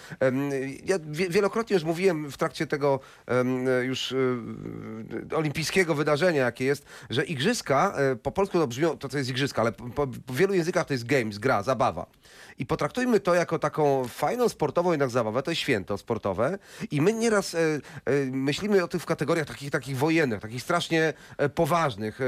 Ja 0.89 0.99
wie- 1.07 1.29
wielokrotnie 1.29 1.75
już 1.75 1.85
mówiłem 1.85 2.31
w 2.31 2.37
trakcie 2.37 2.67
tego 2.67 3.01
już 3.83 4.13
e, 5.33 5.37
olimpijskiego 5.37 5.95
wydarzenia, 5.95 6.45
jakie 6.45 6.65
jest, 6.65 6.85
że 7.11 7.25
igrzyska, 7.25 7.95
e, 7.97 8.17
po 8.17 8.33
polsku 8.33 8.59
to 8.59 8.67
brzmią, 8.67 8.99
to 8.99 9.09
co 9.09 9.19
jest 9.19 9.31
igrzyska, 9.31 9.63
ale 9.63 9.73
po, 9.73 10.07
po 10.27 10.35
wielu 10.35 10.55
językach 10.55 10.87
to 10.87 10.93
jest 10.95 11.05
games, 11.07 11.39
gra, 11.39 11.63
zabawa. 11.63 12.07
I 12.59 12.67
potraktujmy 12.67 13.21
to 13.21 13.35
jako 13.35 13.59
taką 13.59 14.09
fajną 14.09 14.49
sportową 14.49 14.91
jednak 14.91 15.11
zabawę, 15.11 15.43
to 15.43 15.51
jest 15.51 15.61
święto 15.61 15.99
sportowe 15.99 16.59
i 16.91 17.01
my 17.01 17.13
nieraz 17.13 17.55
e, 17.55 17.59
myślimy 18.33 18.85
o 18.85 18.89
tych 18.89 19.03
w 19.03 19.07
kategoriach 19.07 19.47
takich, 19.47 19.71
takich 19.71 19.97
wojennych, 19.97 20.41
takich 20.41 20.63
strasznie 20.63 21.13
poważnych, 21.55 22.19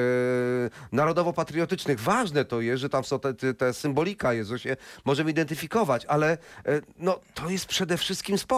narodowo-patriotycznych. 0.93 2.01
Ważne 2.01 2.45
to 2.45 2.61
jest, 2.61 2.81
że 2.81 2.89
tam 2.89 3.05
są 3.05 3.21
te, 3.21 3.35
te, 3.35 3.73
symbolika 3.73 4.33
jest, 4.33 4.51
że 4.51 4.59
się 4.59 4.77
możemy 5.05 5.31
identyfikować, 5.31 6.07
ale 6.07 6.39
no, 6.99 7.21
to 7.35 7.51
jest 7.51 7.67
przede 7.67 7.97
wszystkim 7.99 8.39
sport 8.39 8.50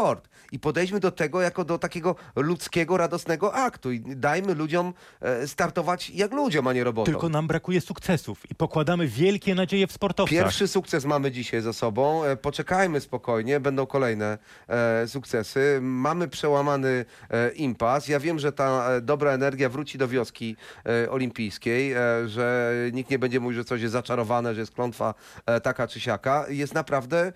i 0.52 0.58
podejdźmy 0.58 1.00
do 1.00 1.10
tego 1.10 1.40
jako 1.40 1.64
do 1.64 1.78
takiego 1.78 2.14
ludzkiego, 2.36 2.96
radosnego 2.96 3.54
aktu 3.54 3.92
i 3.92 4.00
dajmy 4.00 4.54
ludziom 4.54 4.94
e, 5.20 5.48
startować 5.48 6.10
jak 6.10 6.32
ludziom, 6.32 6.66
a 6.66 6.72
nie 6.72 6.84
robotom. 6.84 7.12
Tylko 7.14 7.28
nam 7.28 7.46
brakuje 7.46 7.80
sukcesów 7.80 8.50
i 8.50 8.54
pokładamy 8.54 9.06
wielkie 9.08 9.54
nadzieje 9.54 9.86
w 9.86 9.92
sportowcach. 9.92 10.38
Pierwszy 10.38 10.68
sukces 10.68 11.04
mamy 11.04 11.30
dzisiaj 11.30 11.60
za 11.60 11.72
sobą. 11.72 12.24
E, 12.24 12.36
Poczekajmy 12.36 13.00
spokojnie, 13.00 13.60
będą 13.60 13.86
kolejne 13.86 14.38
e, 14.68 15.08
sukcesy. 15.08 15.78
Mamy 15.82 16.28
przełamany 16.28 17.04
impas. 17.54 18.08
Ja 18.08 18.20
wiem, 18.20 18.38
że 18.38 18.52
ta 18.52 19.00
dobra 19.00 19.32
energia 19.32 19.68
wróci 19.68 19.98
do 19.98 20.08
wioski 20.08 20.56
olimpijskiej, 21.10 21.94
że 22.26 22.72
nikt 22.92 23.10
nie 23.10 23.18
będzie 23.18 23.40
mówił, 23.40 23.56
że 23.56 23.64
coś 23.64 23.82
jest 23.82 23.92
zaczarowane, 23.92 24.54
że 24.54 24.60
jest 24.60 24.74
klątwa 24.74 25.14
taka 25.62 25.86
czy 25.86 26.00
siaka. 26.00 26.44
Jest 26.48 26.74
naprawdę 26.74 27.32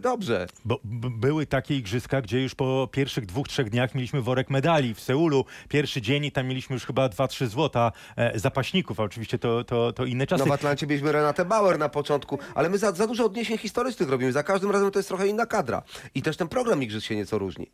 dobrze. 0.00 0.46
Bo 0.64 0.80
były 1.20 1.46
takie 1.46 1.76
igrzyska, 1.76 1.99
gdzie 2.08 2.42
już 2.42 2.54
po 2.54 2.88
pierwszych 2.92 3.26
dwóch, 3.26 3.48
trzech 3.48 3.70
dniach 3.70 3.94
mieliśmy 3.94 4.22
worek 4.22 4.50
medali 4.50 4.94
w 4.94 5.00
Seulu. 5.00 5.44
Pierwszy 5.68 6.02
dzień 6.02 6.24
i 6.24 6.32
tam 6.32 6.46
mieliśmy 6.46 6.74
już 6.74 6.86
chyba 6.86 7.08
dwa, 7.08 7.28
trzy 7.28 7.46
złota 7.48 7.92
e, 8.16 8.38
zapaśników, 8.38 9.00
a 9.00 9.02
oczywiście 9.02 9.38
to, 9.38 9.64
to, 9.64 9.92
to 9.92 10.04
inne 10.04 10.26
czasy. 10.26 10.44
No 10.44 10.50
w 10.50 10.52
Atlancie 10.52 10.86
mieliśmy 10.86 11.12
Renatę 11.12 11.44
Bauer 11.44 11.78
na 11.78 11.88
początku, 11.88 12.38
ale 12.54 12.68
my 12.68 12.78
za, 12.78 12.92
za 12.92 13.06
dużo 13.06 13.24
odniesień 13.24 13.58
historycznych 13.58 14.08
robimy. 14.08 14.32
Za 14.32 14.42
każdym 14.42 14.70
razem 14.70 14.90
to 14.90 14.98
jest 14.98 15.08
trochę 15.08 15.28
inna 15.28 15.46
kadra. 15.46 15.82
I 16.14 16.22
też 16.22 16.36
ten 16.36 16.48
program 16.48 16.82
igrzysk 16.82 17.06
się 17.06 17.16
nieco 17.16 17.38
różni. 17.38 17.70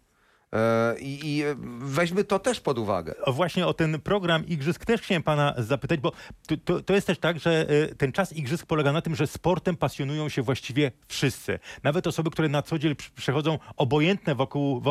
E, 0.52 0.98
I, 0.98 1.36
I 1.36 1.42
e, 1.42 1.56
weźmy 1.78 2.24
to 2.24 2.38
też 2.38 2.60
pod 2.60 2.78
uwagę. 2.78 3.14
Właśnie 3.26 3.66
o 3.66 3.74
ten 3.74 4.00
program 4.00 4.46
igrzysk 4.46 4.84
też 4.84 5.00
chciałem 5.00 5.22
pana 5.22 5.54
zapytać, 5.58 6.00
bo 6.00 6.12
to, 6.46 6.56
to, 6.64 6.80
to 6.80 6.94
jest 6.94 7.06
też 7.06 7.18
tak, 7.18 7.38
że 7.38 7.66
e, 7.68 7.94
ten 7.94 8.12
czas 8.12 8.32
igrzysk 8.32 8.66
polega 8.66 8.92
na 8.92 9.02
tym, 9.02 9.14
że 9.14 9.26
sportem 9.26 9.76
pasjonują 9.76 10.28
się 10.28 10.42
właściwie 10.42 10.92
wszyscy. 11.08 11.58
Nawet 11.82 12.06
osoby, 12.06 12.30
które 12.30 12.48
na 12.48 12.62
co 12.62 12.78
dzień 12.78 12.94
przechodzą 13.14 13.58
obojętne 13.76 14.34
wokół, 14.34 14.82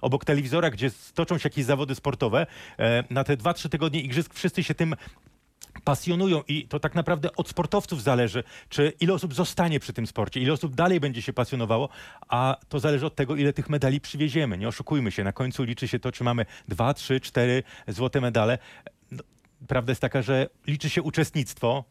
obok 0.00 0.24
telewizora, 0.24 0.70
gdzie 0.70 0.90
stoczą 0.90 1.38
się 1.38 1.46
jakieś 1.46 1.64
zawody 1.64 1.94
sportowe, 1.94 2.46
na 3.10 3.24
te 3.24 3.36
dwa, 3.36 3.54
trzy 3.54 3.68
tygodnie 3.68 4.00
igrzysk 4.00 4.34
wszyscy 4.34 4.62
się 4.62 4.74
tym 4.74 4.94
pasjonują 5.86 6.42
i 6.48 6.68
to 6.68 6.80
tak 6.80 6.94
naprawdę 6.94 7.36
od 7.36 7.48
sportowców 7.48 8.02
zależy, 8.02 8.44
czy 8.68 8.92
ile 9.00 9.14
osób 9.14 9.34
zostanie 9.34 9.80
przy 9.80 9.92
tym 9.92 10.06
sporcie, 10.06 10.40
ile 10.40 10.52
osób 10.52 10.74
dalej 10.74 11.00
będzie 11.00 11.22
się 11.22 11.32
pasjonowało, 11.32 11.88
a 12.28 12.56
to 12.68 12.80
zależy 12.80 13.06
od 13.06 13.14
tego, 13.14 13.36
ile 13.36 13.52
tych 13.52 13.68
medali 13.68 14.00
przywieziemy. 14.00 14.58
Nie 14.58 14.68
oszukujmy 14.68 15.10
się, 15.10 15.24
na 15.24 15.32
końcu 15.32 15.62
liczy 15.62 15.88
się 15.88 15.98
to, 15.98 16.12
czy 16.12 16.24
mamy 16.24 16.46
dwa, 16.68 16.94
trzy, 16.94 17.20
cztery 17.20 17.62
złote 17.88 18.20
medale. 18.20 18.58
No, 19.10 19.22
prawda 19.68 19.90
jest 19.90 20.00
taka, 20.00 20.22
że 20.22 20.48
liczy 20.66 20.90
się 20.90 21.02
uczestnictwo, 21.02 21.84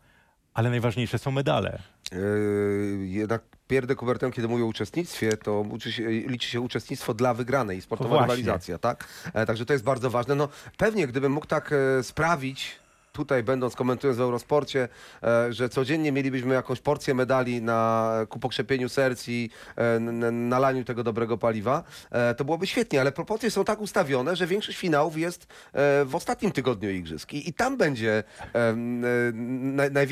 ale 0.54 0.70
najważniejsze 0.70 1.18
są 1.18 1.32
medale. 1.32 1.82
Yy, 2.12 3.08
jednak 3.08 3.42
Pierre 3.68 3.96
Coubertin, 3.96 4.32
kiedy 4.32 4.48
mówi 4.48 4.64
o 4.64 4.66
uczestnictwie, 4.66 5.38
to 5.38 5.66
się, 5.80 6.10
liczy 6.10 6.50
się 6.50 6.62
uczestnictwo 6.62 7.14
dla 7.14 7.34
wygranej, 7.34 7.82
sportowa 7.82 8.10
Właśnie. 8.10 8.36
rywalizacja, 8.36 8.78
tak? 8.78 9.08
E, 9.34 9.46
także 9.46 9.66
to 9.66 9.74
jest 9.74 9.86
bardzo 9.86 10.10
ważne. 10.10 10.36
No 10.36 10.50
pewnie, 10.78 11.08
gdybym 11.08 11.32
mógł 11.32 11.48
tak 11.48 11.72
e, 11.74 12.04
sprawić, 12.04 12.85
tutaj 13.16 13.44
będąc, 13.44 13.76
komentując 13.76 14.18
w 14.18 14.22
Eurosporcie, 14.22 14.88
e, 15.24 15.54
że 15.54 15.70
codziennie 15.70 16.12
mielibyśmy 16.12 16.54
jakąś 16.54 16.80
porcję 16.80 17.14
medali 17.14 17.62
na, 17.62 18.12
ku 18.30 18.40
pokrzepieniu 18.40 18.90
serc 18.90 19.28
i 19.28 19.50
e, 19.76 20.00
nalaniu 20.32 20.84
tego 20.84 21.04
dobrego 21.04 21.38
paliwa, 21.38 21.84
e, 22.12 22.36
to 22.36 22.46
byłoby 22.46 22.68
świetnie, 22.68 23.02
ale 23.02 23.12
proporcje 23.12 23.52
są 23.52 23.66
tak 23.66 23.82
ustawione, 23.82 24.36
że 24.36 24.48
większość 24.48 24.78
finałów 24.78 25.18
jest 25.18 25.44
e, 25.74 26.06
w 26.06 26.16
ostatnim 26.16 26.52
tygodniu 26.52 26.90
igrzysk. 26.90 27.34
I, 27.34 27.54
tam 27.54 27.78
będzie 27.78 28.24
e, 28.54 28.76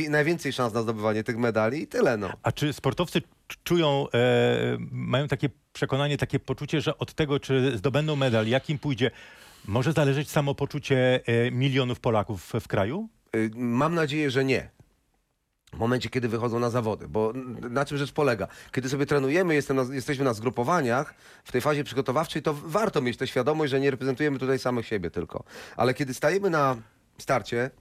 najwięcej 0.09 0.53
szans 0.53 0.73
na 0.73 0.81
zdobywanie 0.81 1.23
tych 1.23 1.37
medali 1.37 1.81
i 1.81 1.87
tyle, 1.87 2.17
no. 2.17 2.29
A 2.43 2.51
czy 2.51 2.73
sportowcy 2.73 3.21
czują, 3.63 4.07
e, 4.13 4.77
mają 4.91 5.27
takie 5.27 5.49
przekonanie, 5.73 6.17
takie 6.17 6.39
poczucie, 6.39 6.81
że 6.81 6.97
od 6.97 7.13
tego, 7.13 7.39
czy 7.39 7.77
zdobędą 7.77 8.15
medal, 8.15 8.47
jakim 8.47 8.79
pójdzie, 8.79 9.11
może 9.67 9.93
zależeć 9.93 10.29
samopoczucie 10.31 11.21
e, 11.25 11.51
milionów 11.51 11.99
Polaków 11.99 12.53
w, 12.59 12.67
kraju? 12.67 13.09
Y, 13.35 13.51
Mam 13.55 13.95
nadzieję, 13.95 14.31
że 14.31 14.45
nie. 14.45 14.69
W 15.73 15.77
momencie, 15.77 16.09
kiedy 16.09 16.27
wychodzą 16.27 16.59
na 16.59 16.69
zawody, 16.69 17.07
bo 17.07 17.33
na 17.69 17.85
czym 17.85 17.97
rzecz 17.97 18.11
polega? 18.11 18.47
Kiedy 18.71 18.89
sobie 18.89 19.05
trenujemy, 19.05 19.55
jestem 19.55 19.77
na, 19.77 19.95
jesteśmy 19.95 20.25
na 20.25 20.33
zgrupowaniach, 20.33 21.13
w 21.43 21.51
tej 21.51 21.61
fazie 21.61 21.83
przygotowawczej, 21.83 22.41
to 22.41 22.53
warto 22.53 23.01
mieć 23.01 23.17
tę 23.17 23.27
świadomość, 23.27 23.71
że 23.71 23.79
nie 23.79 23.91
reprezentujemy 23.91 24.39
tutaj 24.39 24.59
samych 24.59 24.87
siebie 24.87 25.11
tylko. 25.11 25.43
Ale 25.77 25.93
kiedy 25.93 26.13
stajemy 26.13 26.49
na 26.49 26.75
starcie, 27.17 27.71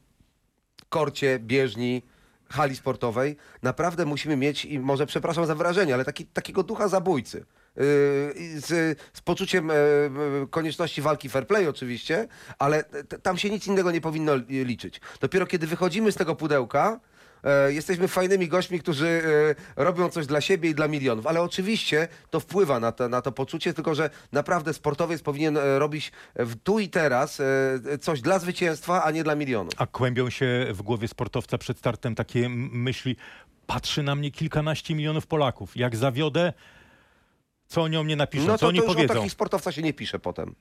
korcie, 0.88 1.38
bieżni, 1.38 2.02
hali 2.48 2.76
sportowej, 2.76 3.36
naprawdę 3.62 4.04
musimy 4.04 4.36
mieć, 4.36 4.64
i 4.64 4.78
może 4.78 5.06
przepraszam 5.06 5.46
za 5.46 5.54
wyrażenie, 5.54 5.94
ale 5.94 6.04
taki, 6.04 6.26
takiego 6.26 6.62
ducha 6.62 6.88
zabójcy. 6.88 7.44
I 8.36 8.54
z, 8.60 8.98
z 9.12 9.20
poczuciem 9.20 9.70
e, 9.70 9.74
konieczności 10.50 11.02
walki 11.02 11.28
fair 11.28 11.46
play 11.46 11.66
oczywiście, 11.68 12.28
ale 12.58 12.84
tam 13.22 13.38
się 13.38 13.50
nic 13.50 13.66
innego 13.66 13.90
nie 13.90 14.00
powinno 14.00 14.34
li- 14.36 14.64
liczyć. 14.64 15.00
Dopiero 15.20 15.46
kiedy 15.46 15.66
wychodzimy 15.66 16.12
z 16.12 16.16
tego 16.16 16.34
pudełka, 16.36 17.00
e, 17.44 17.72
jesteśmy 17.72 18.08
fajnymi 18.08 18.48
gośćmi, 18.48 18.80
którzy 18.80 19.22
e, 19.76 19.84
robią 19.84 20.08
coś 20.10 20.26
dla 20.26 20.40
siebie 20.40 20.70
i 20.70 20.74
dla 20.74 20.88
milionów, 20.88 21.26
ale 21.26 21.42
oczywiście 21.42 22.08
to 22.30 22.40
wpływa 22.40 22.80
na 22.80 22.92
to, 22.92 23.08
na 23.08 23.22
to 23.22 23.32
poczucie, 23.32 23.74
tylko 23.74 23.94
że 23.94 24.10
naprawdę 24.32 24.74
sportowiec 24.74 25.22
powinien 25.22 25.58
robić 25.78 26.12
w 26.36 26.56
tu 26.62 26.78
i 26.78 26.88
teraz 26.88 27.42
coś 28.00 28.20
dla 28.20 28.38
zwycięstwa, 28.38 29.04
a 29.04 29.10
nie 29.10 29.24
dla 29.24 29.34
milionów. 29.34 29.74
A 29.76 29.86
kłębią 29.86 30.30
się 30.30 30.66
w 30.72 30.82
głowie 30.82 31.08
sportowca 31.08 31.58
przed 31.58 31.78
startem 31.78 32.14
takie 32.14 32.48
myśli, 32.48 33.16
patrzy 33.66 34.02
na 34.02 34.14
mnie 34.14 34.30
kilkanaście 34.30 34.94
milionów 34.94 35.26
Polaków. 35.26 35.76
Jak 35.76 35.96
zawiodę, 35.96 36.52
co 37.72 37.82
oni 37.82 37.96
o 37.96 38.04
mnie 38.04 38.16
napiszą, 38.16 38.46
No 38.46 38.52
co 38.52 38.58
to, 38.58 38.66
oni 38.68 38.78
to 38.78 38.84
już 38.84 38.94
powiedzą. 38.94 39.14
takich 39.14 39.32
sportowca 39.32 39.72
się 39.72 39.82
nie 39.82 39.92
pisze 39.92 40.18
potem. 40.18 40.54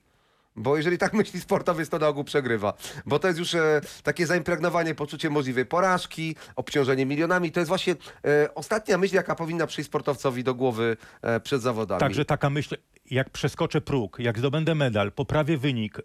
Bo 0.55 0.77
jeżeli 0.77 0.97
tak 0.97 1.13
myśli 1.13 1.41
sportowiec, 1.41 1.89
to 1.89 1.99
na 1.99 2.07
ogół 2.07 2.23
przegrywa. 2.23 2.73
Bo 3.05 3.19
to 3.19 3.27
jest 3.27 3.39
już 3.39 3.55
e, 3.55 3.81
takie 4.03 4.27
zaimpregnowanie 4.27 4.95
poczuciem 4.95 5.33
możliwej 5.33 5.65
porażki, 5.65 6.35
obciążenie 6.55 7.05
milionami. 7.05 7.51
To 7.51 7.59
jest 7.59 7.67
właśnie 7.67 7.95
e, 8.25 8.55
ostatnia 8.55 8.97
myśl, 8.97 9.15
jaka 9.15 9.35
powinna 9.35 9.67
przyjść 9.67 9.87
sportowcowi 9.89 10.43
do 10.43 10.55
głowy 10.55 10.97
e, 11.21 11.39
przed 11.39 11.61
zawodami. 11.61 11.99
Także 11.99 12.25
taka 12.25 12.49
myśl, 12.49 12.75
jak 13.11 13.29
przeskoczę 13.29 13.81
próg, 13.81 14.19
jak 14.19 14.39
zdobędę 14.39 14.75
medal, 14.75 15.11
poprawię 15.11 15.57
wynik, 15.57 15.97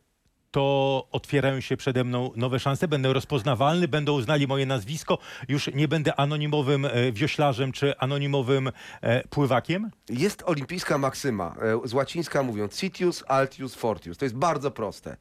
to 0.50 1.06
otwierają 1.12 1.61
się 1.61 1.76
przede 1.76 2.04
mną 2.04 2.30
nowe 2.37 2.61
szanse, 2.61 2.88
będę 2.88 3.12
rozpoznawalny, 3.12 3.88
będą 3.88 4.12
uznali 4.12 4.46
moje 4.46 4.66
nazwisko, 4.66 5.18
już 5.48 5.70
nie 5.74 5.88
będę 5.88 6.20
anonimowym 6.20 6.85
e, 6.85 7.12
wioślarzem 7.12 7.72
czy 7.72 7.98
anonimowym 7.98 8.70
e, 9.00 9.28
pływakiem? 9.28 9.90
Jest 10.09 10.42
olimpijska 10.46 10.98
maksyma, 10.98 11.56
e, 11.85 11.88
z 11.88 11.92
łacińska 11.92 12.42
mówiąc 12.42 12.76
citius, 12.76 13.24
altius, 13.28 13.74
fortius. 13.74 14.18
To 14.18 14.24
jest 14.24 14.37
bardzo 14.37 14.70
proste. 14.70 15.16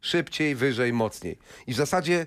Szybciej, 0.00 0.54
wyżej, 0.54 0.92
mocniej. 0.92 1.38
I 1.66 1.72
w 1.72 1.76
zasadzie 1.76 2.26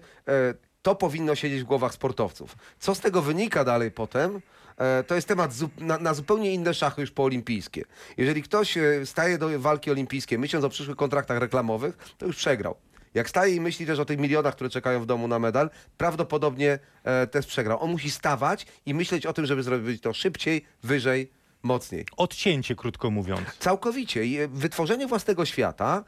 to 0.82 0.96
powinno 0.96 1.36
siedzieć 1.36 1.62
w 1.62 1.66
głowach 1.66 1.94
sportowców. 1.94 2.56
Co 2.80 2.96
z 2.96 3.00
tego 3.00 3.22
wynika 3.22 3.64
dalej 3.64 3.92
potem? 3.92 4.42
E, 4.78 5.04
to 5.04 5.16
jest 5.16 5.28
temat 5.28 5.52
na 5.80 6.14
zupełnie 6.14 6.54
inne 6.54 6.74
szachy 6.74 7.02
już 7.02 7.12
poolimpijskie. 7.12 7.84
Jeżeli 8.18 8.44
ktoś 8.44 8.78
e, 8.78 9.06
staje 9.06 9.38
do 9.38 9.60
walki 9.60 9.92
olimpijskiej 9.92 10.40
myśląc 10.40 10.66
o 10.66 10.70
przyszłych 10.70 10.98
kontraktach 10.98 11.40
reklamowych, 11.40 11.98
to 12.18 12.26
już 12.26 12.36
przegrał. 12.36 12.76
Jak 13.14 13.30
staje 13.30 13.56
i 13.56 13.62
myśli 13.62 13.86
też 13.86 14.00
o 14.00 14.06
tych 14.06 14.20
milionach, 14.20 14.56
które 14.56 14.70
czekają 14.70 15.02
w 15.02 15.06
domu 15.06 15.28
na 15.28 15.40
medal, 15.40 15.70
prawdopodobnie 15.98 16.80
e, 17.04 17.28
też 17.28 17.48
przegrał. 17.48 17.84
On 17.84 17.92
musi 17.92 18.12
stawać 18.12 18.66
i 18.86 18.94
myśleć 18.94 19.26
o 19.26 19.34
tym, 19.34 19.46
żeby 19.46 19.64
zrobić 19.64 20.02
to 20.02 20.14
szybciej, 20.14 20.66
wyżej, 20.84 21.32
mocniej. 21.64 22.06
Odcięcie, 22.18 22.76
krótko 22.76 23.12
mówiąc. 23.12 23.42
Całkowicie. 23.60 24.22
E, 24.22 24.48
Wytworzenie 24.48 25.08
własnego 25.08 25.46
świata. 25.46 26.04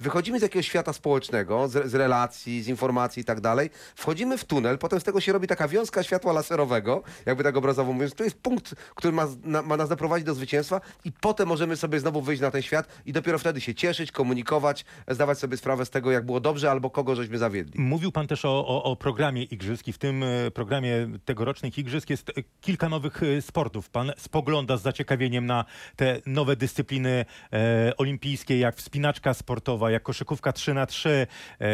wychodzimy 0.00 0.38
z 0.38 0.42
jakiegoś 0.42 0.66
świata 0.66 0.92
społecznego, 0.92 1.68
z, 1.68 1.90
z 1.90 1.94
relacji, 1.94 2.62
z 2.62 2.68
informacji 2.68 3.20
i 3.22 3.24
tak 3.24 3.40
dalej. 3.40 3.70
Wchodzimy 3.96 4.38
w 4.38 4.44
tunel, 4.44 4.78
potem 4.78 5.00
z 5.00 5.04
tego 5.04 5.20
się 5.20 5.32
robi 5.32 5.46
taka 5.46 5.68
wiązka 5.68 6.02
światła 6.02 6.32
laserowego, 6.32 7.02
jakby 7.26 7.44
tak 7.44 7.56
obrazowo 7.56 7.92
mówiąc. 7.92 8.14
To 8.14 8.24
jest 8.24 8.36
punkt, 8.36 8.74
który 8.94 9.12
ma, 9.12 9.26
na, 9.44 9.62
ma 9.62 9.76
nas 9.76 9.88
doprowadzić 9.88 10.26
do 10.26 10.34
zwycięstwa 10.34 10.80
i 11.04 11.12
potem 11.12 11.48
możemy 11.48 11.76
sobie 11.76 12.00
znowu 12.00 12.22
wyjść 12.22 12.42
na 12.42 12.50
ten 12.50 12.62
świat 12.62 12.88
i 13.06 13.12
dopiero 13.12 13.38
wtedy 13.38 13.60
się 13.60 13.74
cieszyć, 13.74 14.12
komunikować, 14.12 14.84
zdawać 15.08 15.38
sobie 15.38 15.56
sprawę 15.56 15.86
z 15.86 15.90
tego, 15.90 16.10
jak 16.10 16.26
było 16.26 16.40
dobrze 16.40 16.70
albo 16.70 16.90
kogo 16.90 17.16
żeśmy 17.16 17.38
zawiedli. 17.38 17.80
Mówił 17.80 18.12
pan 18.12 18.26
też 18.26 18.44
o, 18.44 18.66
o, 18.66 18.82
o 18.82 18.96
programie 18.96 19.42
igrzysk 19.42 19.88
i 19.88 19.92
w 19.92 19.98
tym 19.98 20.22
e, 20.22 20.50
programie 20.50 21.08
tegorocznych 21.24 21.78
igrzysk 21.78 22.10
jest 22.10 22.28
e, 22.28 22.32
kilka 22.60 22.88
nowych 22.88 23.20
sportów. 23.40 23.90
Pan 23.90 24.12
spogląda 24.18 24.57
z 24.66 24.82
zaciekawieniem 24.82 25.46
na 25.46 25.64
te 25.96 26.20
nowe 26.26 26.56
dyscypliny 26.56 27.24
e, 27.52 27.92
olimpijskie, 27.96 28.58
jak 28.58 28.76
wspinaczka 28.76 29.34
sportowa, 29.34 29.90
jak 29.90 30.02
koszykówka 30.02 30.52
3 30.52 30.74
na 30.74 30.86
3 30.86 31.26
e, 31.60 31.66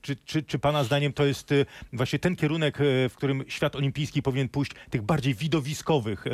czy, 0.00 0.16
czy, 0.16 0.42
czy 0.42 0.58
pana 0.58 0.84
zdaniem 0.84 1.12
to 1.12 1.24
jest 1.24 1.52
e, 1.52 1.66
właśnie 1.92 2.18
ten 2.18 2.36
kierunek, 2.36 2.80
e, 2.80 3.08
w 3.08 3.14
którym 3.16 3.44
świat 3.48 3.76
olimpijski 3.76 4.22
powinien 4.22 4.48
pójść, 4.48 4.72
tych 4.90 5.02
bardziej 5.02 5.34
widowiskowych 5.34 6.24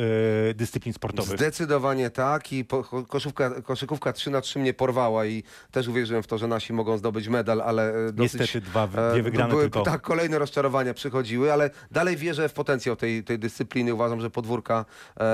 dyscyplin 0.55 0.93
sportowych? 0.93 1.37
Zdecydowanie 1.37 2.09
tak 2.09 2.53
i 2.53 2.65
po, 2.65 2.83
ko- 2.83 3.03
koszówka, 3.03 3.61
koszykówka 3.61 4.13
3 4.13 4.29
na 4.29 4.41
3 4.41 4.59
mnie 4.59 4.73
porwała 4.73 5.25
i 5.25 5.43
też 5.71 5.87
uwierzyłem 5.87 6.23
w 6.23 6.27
to, 6.27 6.37
że 6.37 6.47
nasi 6.47 6.73
mogą 6.73 6.97
zdobyć 6.97 7.27
medal, 7.27 7.61
ale 7.61 7.93
dosyć... 8.13 8.33
Niestety 8.39 8.61
dwa, 8.61 8.87
dwie 8.87 9.23
wygrane 9.23 9.49
były, 9.49 9.61
tylko. 9.61 9.81
Tak, 9.81 10.01
kolejne 10.01 10.39
rozczarowania 10.39 10.93
przychodziły, 10.93 11.53
ale 11.53 11.69
dalej 11.91 12.17
wierzę 12.17 12.49
w 12.49 12.53
potencjał 12.53 12.95
tej, 12.95 13.23
tej 13.23 13.39
dyscypliny. 13.39 13.93
Uważam, 13.93 14.21
że 14.21 14.29
podwórka 14.29 14.85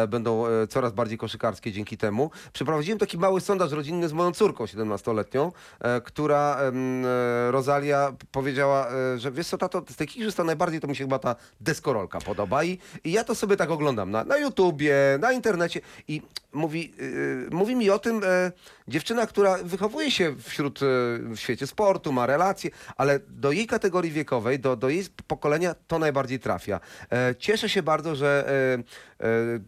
będą 0.07 0.43
coraz 0.67 0.93
bardziej 0.93 1.17
koszykarskie 1.17 1.71
dzięki 1.71 1.97
temu. 1.97 2.31
Przeprowadziłem 2.53 2.99
taki 2.99 3.17
mały 3.17 3.41
sondaż 3.41 3.71
rodzinny 3.71 4.09
z 4.09 4.13
moją 4.13 4.31
córką 4.31 4.65
17-letnią, 4.65 5.51
e, 5.79 6.01
która 6.01 6.59
e, 6.59 6.71
Rosalia 7.51 8.13
powiedziała, 8.31 8.87
e, 8.87 9.19
że 9.19 9.31
wiesz 9.31 9.47
co, 9.47 9.57
tato, 9.57 9.83
z 9.97 10.01
igrzysk 10.15 10.37
to 10.37 10.43
najbardziej 10.43 10.81
to 10.81 10.87
mi 10.87 10.95
się 10.95 11.03
chyba 11.03 11.19
ta 11.19 11.35
deskorolka 11.61 12.21
podoba 12.21 12.63
i, 12.63 12.79
i 13.03 13.11
ja 13.11 13.23
to 13.23 13.35
sobie 13.35 13.57
tak 13.57 13.71
oglądam 13.71 14.11
na, 14.11 14.23
na 14.23 14.37
YouTubie, 14.37 14.95
na 15.19 15.31
internecie 15.31 15.81
i 16.07 16.21
mówi, 16.53 16.93
yy, 16.97 17.47
mówi 17.51 17.75
mi 17.75 17.89
o 17.89 17.99
tym 17.99 18.21
dziewczyna, 18.87 19.27
która 19.27 19.57
wychowuje 19.63 20.11
się 20.11 20.35
wśród, 20.39 20.79
w 20.81 21.35
świecie 21.35 21.67
sportu, 21.67 22.11
ma 22.11 22.25
relacje, 22.25 22.69
ale 22.97 23.19
do 23.27 23.51
jej 23.51 23.67
kategorii 23.67 24.11
wiekowej, 24.11 24.59
do, 24.59 24.75
do 24.75 24.89
jej 24.89 25.05
pokolenia 25.27 25.75
to 25.87 25.99
najbardziej 25.99 26.39
trafia. 26.39 26.79
Cieszę 27.37 27.69
się 27.69 27.83
bardzo, 27.83 28.15
że 28.15 28.45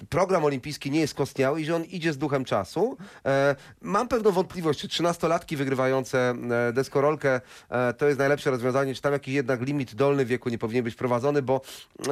program 0.10 0.46
olimpijski 0.46 0.92
nie 0.92 1.00
jest 1.00 1.14
skostniały 1.14 1.62
i 1.62 1.66
że 1.66 1.76
on 1.76 1.84
idzie 1.84 2.14
z 2.14 2.18
duchem 2.18 2.46
czasu. 2.46 2.98
E, 3.26 3.56
mam 3.82 4.08
pewną 4.08 4.32
wątpliwość, 4.32 4.80
czy 4.80 4.88
13-latki 4.88 5.58
wygrywające 5.58 6.34
e, 6.70 6.74
deskorolkę 6.74 7.42
e, 7.70 7.94
to 7.94 8.08
jest 8.08 8.20
najlepsze 8.20 8.52
rozwiązanie, 8.52 8.96
czy 8.96 9.02
tam 9.02 9.14
jakiś 9.14 9.34
jednak 9.34 9.62
limit 9.62 9.96
dolny 9.96 10.26
wieku 10.26 10.50
nie 10.50 10.58
powinien 10.58 10.84
być 10.84 10.94
wprowadzony, 10.94 11.42
bo 11.42 11.62
e, 12.08 12.12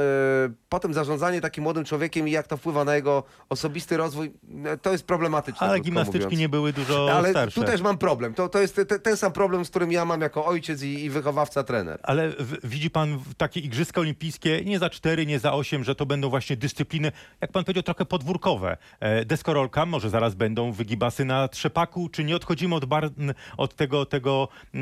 potem 0.69 0.93
zarządzanie 0.93 1.41
takim 1.41 1.63
młodym 1.63 1.85
człowiekiem 1.85 2.27
i 2.27 2.31
jak 2.31 2.47
to 2.47 2.57
wpływa 2.57 2.85
na 2.85 2.95
jego 2.95 3.23
osobisty 3.49 3.97
rozwój, 3.97 4.31
e, 4.65 4.77
to 4.77 4.91
jest 4.91 5.05
problematyczne. 5.05 5.67
Ale 5.67 5.79
gimnastyczki 5.79 6.25
mówiąc. 6.25 6.39
nie 6.39 6.49
były 6.49 6.73
dużo 6.73 7.13
Ale 7.13 7.29
starsze. 7.29 7.61
tu 7.61 7.67
też 7.67 7.81
mam 7.81 7.97
problem. 7.97 8.33
To, 8.33 8.49
to 8.49 8.59
jest 8.59 8.75
te, 8.75 8.85
ten 8.85 9.17
sam 9.17 9.31
problem, 9.31 9.65
z 9.65 9.69
którym 9.69 9.91
ja 9.91 10.05
mam 10.05 10.21
jako 10.21 10.45
ojciec 10.45 10.81
i, 10.81 11.03
i 11.03 11.09
wychowawca, 11.09 11.63
trener. 11.63 11.99
Ale 12.03 12.29
w, 12.29 12.67
widzi 12.69 12.89
pan 12.89 13.19
takie 13.37 13.59
igrzyska 13.59 14.01
olimpijskie 14.01 14.65
nie 14.65 14.79
za 14.79 14.89
cztery, 14.89 15.25
nie 15.25 15.39
za 15.39 15.53
osiem, 15.53 15.83
że 15.83 15.95
to 15.95 16.05
będą 16.05 16.29
właśnie 16.29 16.57
dyscypliny, 16.57 17.11
jak 17.41 17.51
pan 17.51 17.63
powiedział, 17.63 17.83
trochę 17.83 18.05
podwórkowe. 18.05 18.77
E, 18.99 19.25
deskorolka, 19.25 19.85
może 19.85 20.09
zaraz 20.09 20.35
będą 20.35 20.71
wygibasy 20.71 21.25
na 21.25 21.47
trzepaku, 21.47 22.09
czy 22.09 22.23
nie 22.23 22.35
odchodzimy 22.35 22.75
od, 22.75 22.85
bar, 22.85 23.09
od 23.57 23.75
tego, 23.75 24.05
tego 24.05 24.47
e, 24.75 24.79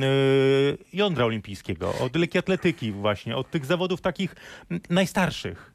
jądra 0.93 1.25
olimpijskiego, 1.25 1.93
od 1.99 2.15
lekkiej 2.15 2.39
atletyki 2.39 2.91
właśnie, 2.91 3.35
od 3.37 3.51
tych 3.51 3.65
zawodów 3.65 4.01
takich 4.01 4.35
najstarszych. 4.89 5.73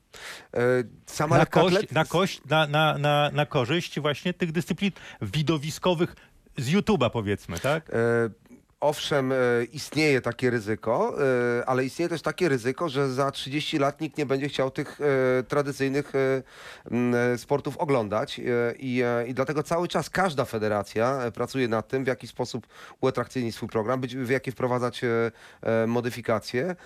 E, 0.54 0.60
sama 1.06 1.38
Na 1.38 1.46
kość, 1.46 1.90
na, 1.90 2.04
kość 2.04 2.40
na, 2.44 2.66
na, 2.66 2.98
na, 2.98 3.30
na 3.32 3.46
korzyść 3.46 4.00
właśnie 4.00 4.34
tych 4.34 4.52
dyscyplin 4.52 4.92
widowiskowych 5.22 6.16
z 6.56 6.70
YouTube'a 6.70 7.10
powiedzmy, 7.10 7.58
tak? 7.58 7.90
E, 7.90 7.94
Owszem, 8.80 9.32
e, 9.32 9.36
istnieje 9.72 10.20
takie 10.20 10.50
ryzyko, 10.50 11.16
e, 11.58 11.66
ale 11.66 11.84
istnieje 11.84 12.08
też 12.08 12.22
takie 12.22 12.48
ryzyko, 12.48 12.88
że 12.88 13.12
za 13.12 13.30
30 13.30 13.78
lat 13.78 14.00
nikt 14.00 14.18
nie 14.18 14.26
będzie 14.26 14.48
chciał 14.48 14.70
tych 14.70 15.00
e, 15.00 15.42
tradycyjnych 15.42 16.12
sportów 17.36 17.76
oglądać 17.76 18.40
i, 18.78 19.02
i 19.26 19.34
dlatego 19.34 19.62
cały 19.62 19.88
czas 19.88 20.10
każda 20.10 20.44
federacja 20.44 21.20
pracuje 21.34 21.68
nad 21.68 21.88
tym, 21.88 22.04
w 22.04 22.06
jaki 22.06 22.26
sposób 22.26 22.66
uatrakcyjnić 23.00 23.54
swój 23.54 23.68
program, 23.68 24.00
w 24.00 24.30
jakie 24.30 24.52
wprowadzać 24.52 25.00
modyfikacje 25.86 26.76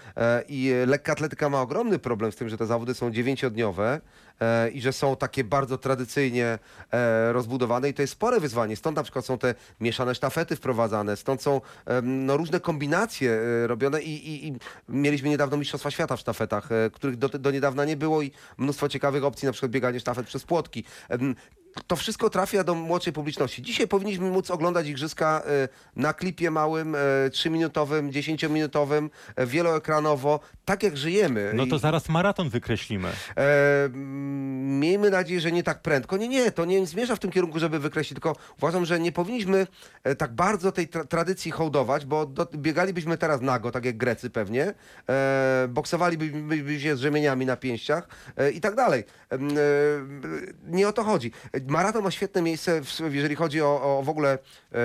i 0.48 0.72
lekka 0.87 1.12
atletyka 1.12 1.48
ma 1.48 1.61
ogromny 1.61 1.98
problem 1.98 2.33
z 2.33 2.37
tym, 2.37 2.48
że 2.48 2.59
te 2.59 2.66
zawody 2.66 2.94
są 2.94 3.11
dziewięciodniowe 3.11 4.00
i 4.72 4.81
że 4.81 4.92
są 4.92 5.16
takie 5.16 5.44
bardzo 5.44 5.79
tradycyjnie 5.79 6.59
e, 6.92 7.33
rozbudowane 7.33 7.88
i 7.88 7.94
to 7.94 8.03
jest 8.03 8.12
spore 8.12 8.40
wyzwanie. 8.40 8.76
Stąd 8.76 8.96
na 8.96 9.03
przykład 9.03 9.24
są 9.24 9.38
te 9.38 9.55
mieszane 9.81 10.14
sztafety 10.14 10.57
wprowadzane, 10.57 11.16
stąd 11.16 11.42
są 11.42 11.61
no, 12.03 12.37
różne 12.37 12.61
kombinacje 12.61 13.33
e, 13.33 13.66
robione 13.66 14.03
i, 14.03 14.29
i, 14.29 14.48
i 14.48 14.55
mieliśmy 14.88 15.29
niedawno 15.29 15.57
Mistrzostwa 15.57 15.90
Świata 15.90 16.16
w 16.16 16.20
sztafetach, 16.20 16.72
e, 16.72 16.90
których 16.90 17.16
do, 17.16 17.29
do 17.29 17.50
niedawna 17.50 17.85
nie 17.85 17.96
było 17.96 18.22
i 18.22 18.31
mnóstwo 18.59 18.88
ciekawych 18.88 19.24
opcji, 19.24 19.46
na 19.46 19.53
przykład 19.53 19.72
bieganie 19.72 20.00
sztafet 20.00 20.26
przez 20.26 20.44
płotki. 20.44 20.85
To 21.87 21.96
wszystko 21.96 22.30
trafia 22.30 22.64
do 22.64 22.74
młodszej 22.74 23.12
publiczności. 23.12 23.62
Dzisiaj 23.62 23.88
powinniśmy 23.88 24.30
móc 24.30 24.50
oglądać 24.50 24.88
igrzyska 24.88 25.42
e, 25.46 25.68
na 25.96 26.12
klipie 26.12 26.50
małym, 26.50 26.94
e, 26.94 26.98
3-minutowym, 27.28 28.11
10-minutowym, 28.11 29.11
e, 29.37 29.46
wieloekranowo, 29.46 30.40
tak 30.64 30.83
jak 30.83 30.96
żyjemy. 30.96 31.52
No 31.54 31.66
to 31.66 31.78
zaraz 31.78 32.09
maraton 32.09 32.48
wykreślimy. 32.48 33.09
E, 33.09 33.85
mm, 33.85 34.80
miejmy 34.80 35.11
nadzieję, 35.11 35.40
że 35.40 35.52
nie 35.52 35.62
tak 35.62 35.83
prędko. 35.83 36.16
Nie, 36.16 36.28
nie, 36.28 36.50
to 36.52 36.64
nie 36.64 36.87
zmierza 36.87 37.16
w 37.16 37.18
tym 37.18 37.30
kierunku, 37.30 37.59
żeby 37.59 37.78
wykreślić, 37.78 38.14
tylko 38.14 38.37
uważam, 38.59 38.85
że 38.85 39.00
nie 39.00 39.12
powinniśmy 39.12 39.66
e, 40.04 40.14
tak 40.14 40.35
bardzo 40.35 40.72
tej 40.72 40.88
tra 40.88 41.04
tradycji 41.04 41.50
hołdować, 41.50 42.06
bo 42.06 42.26
do, 42.26 42.46
biegalibyśmy 42.54 43.18
teraz 43.18 43.40
nago, 43.40 43.70
tak 43.70 43.85
jak 43.85 43.96
Grecy 43.96 44.30
pewnie, 44.30 44.74
e, 45.09 45.68
boksowalibyśmy 45.68 46.80
się 46.80 46.96
z 46.96 47.00
rzemieniami 47.00 47.46
na 47.46 47.56
pięściach 47.56 48.09
e, 48.37 48.50
i 48.50 48.61
tak 48.61 48.74
dalej. 48.74 49.04
E, 49.33 49.38
nie 50.66 50.88
o 50.88 50.92
to 50.92 51.04
chodzi. 51.04 51.33
Maraton 51.66 52.04
ma 52.04 52.10
świetne 52.10 52.42
miejsce, 52.42 52.82
w, 52.84 53.00
jeżeli 53.14 53.34
chodzi 53.34 53.62
o, 53.62 53.98
o 53.98 54.02
w 54.02 54.08
ogóle 54.08 54.38
e, 54.72 54.78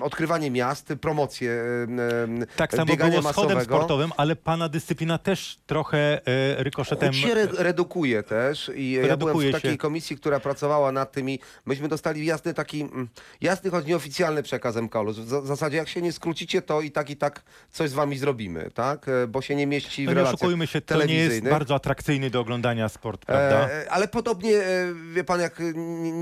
odkrywanie 0.00 0.50
miast, 0.50 0.92
promocję 1.00 1.52
e, 1.52 2.46
Tak 2.56 2.70
samo 2.72 2.86
biegania 2.86 3.20
było 3.20 3.32
z 3.32 3.36
chodem 3.36 3.54
masowego. 3.56 3.74
sportowym, 3.76 4.12
ale 4.16 4.36
pana 4.36 4.68
dyscyplina 4.68 5.18
też 5.18 5.58
trochę 5.66 5.98
e, 6.26 6.62
rykoszetem... 6.64 7.12
Się 7.12 7.32
re 7.34 7.48
redukuje 7.58 8.22
też 8.22 8.70
i 8.74 8.90
ja 8.92 9.00
byłem 9.00 9.10
Redukuje 9.10 9.48
w 9.48 9.52
takiej 9.52 9.70
się. 9.72 9.78
komisji, 9.78 10.16
która 10.16 10.40
pracowała 10.40 10.92
nad 10.92 11.12
tymi, 11.12 11.38
myśmy 11.66 11.88
dostali 11.88 12.26
jasny 12.26 12.54
taki, 12.54 12.80
mm, 12.80 13.08
jasny, 13.40 13.70
choć 13.70 13.86
nieoficjalny 13.86 14.42
przekaz 14.42 14.76
MKOL-u. 14.76 15.12
W 15.12 15.28
za- 15.28 15.40
w 15.40 15.46
zasadzie 15.46 15.76
jak 15.76 15.88
się 15.88 16.02
nie 16.02 16.12
skrócicie, 16.12 16.62
to 16.62 16.80
i 16.80 16.90
tak 16.90 17.10
i 17.10 17.16
tak 17.16 17.42
coś 17.70 17.90
z 17.90 17.92
wami 17.92 18.18
zrobimy, 18.18 18.70
tak? 18.74 19.08
E, 19.08 19.26
Bo 19.26 19.42
się 19.42 19.54
nie 19.56 19.66
mieści 19.66 20.02
w 20.02 20.06
No 20.06 20.10
nie 20.12 20.16
relacjach 20.16 20.34
oszukujmy 20.34 20.66
się, 20.66 20.80
to 20.80 21.04
nie 21.04 21.14
jest 21.14 21.42
bardzo 21.48 21.74
atrakcyjny 21.74 22.30
do 22.30 22.40
oglądania 22.40 22.88
sport, 22.88 23.24
prawda? 23.26 23.68
E, 23.68 23.90
ale 23.90 24.08
podobnie, 24.08 24.56
e, 24.58 24.94
wie 25.14 25.24
pan, 25.24 25.40
jak 25.40 25.62